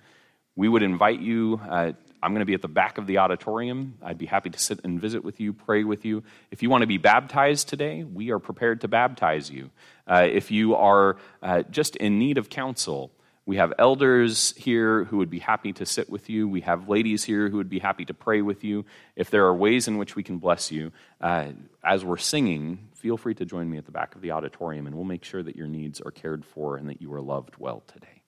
we 0.57 0.69
would 0.69 0.83
invite 0.83 1.21
you. 1.21 1.61
Uh, 1.69 1.93
I'm 2.23 2.33
going 2.33 2.41
to 2.41 2.47
be 2.47 2.55
at 2.55 2.63
the 2.63 2.69
back 2.69 2.99
of 2.99 3.07
the 3.07 3.19
auditorium. 3.19 3.95
I'd 4.03 4.19
be 4.19 4.27
happy 4.27 4.51
to 4.51 4.59
sit 4.59 4.81
and 4.85 5.01
visit 5.01 5.25
with 5.25 5.41
you, 5.41 5.53
pray 5.53 5.85
with 5.85 6.05
you. 6.05 6.25
If 6.51 6.63
you 6.63 6.71
want 6.71 6.83
to 6.83 6.87
be 6.87 6.99
baptized 6.99 7.69
today, 7.69 8.05
we 8.05 8.31
are 8.31 8.39
prepared 8.39 8.81
to 8.81 8.89
baptize 8.89 9.51
you. 9.51 9.71
Uh, 10.07 10.27
if 10.29 10.51
you 10.51 10.75
are 10.75 11.17
uh, 11.43 11.63
just 11.71 11.97
in 11.97 12.19
need 12.19 12.39
of 12.39 12.51
counsel, 12.51 13.13
we 13.47 13.57
have 13.57 13.73
elders 13.79 14.53
here 14.57 15.05
who 15.05 15.19
would 15.19 15.31
be 15.31 15.39
happy 15.39 15.73
to 15.73 15.87
sit 15.87 16.11
with 16.11 16.29
you. 16.29 16.49
We 16.49 16.61
have 16.63 16.89
ladies 16.89 17.25
here 17.25 17.49
who 17.49 17.57
would 17.57 17.71
be 17.71 17.79
happy 17.79 18.05
to 18.05 18.15
pray 18.15 18.43
with 18.43 18.63
you. 18.63 18.85
If 19.17 19.31
there 19.31 19.47
are 19.47 19.55
ways 19.55 19.89
in 19.89 19.97
which 19.97 20.17
we 20.17 20.23
can 20.23 20.39
bless 20.39 20.71
you, 20.71 20.93
uh, 21.21 21.53
as 21.83 22.05
we're 22.05 22.19
singing, 22.19 22.89
feel 22.95 23.17
free 23.17 23.35
to 23.37 23.47
join 23.47 23.71
me 23.71 23.79
at 23.79 23.87
the 23.87 23.91
back 23.91 24.15
of 24.15 24.21
the 24.21 24.33
auditorium, 24.33 24.87
and 24.87 24.95
we'll 24.95 25.05
make 25.05 25.25
sure 25.25 25.43
that 25.43 25.57
your 25.57 25.67
needs 25.67 26.01
are 26.01 26.11
cared 26.11 26.45
for 26.45 26.77
and 26.77 26.91
that 26.91 27.01
you 27.01 27.13
are 27.15 27.23
loved 27.23 27.55
well 27.59 27.83
today. 27.87 28.23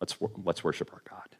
Let's, 0.00 0.16
let's 0.44 0.62
worship 0.62 0.92
our 0.92 1.02
God. 1.08 1.36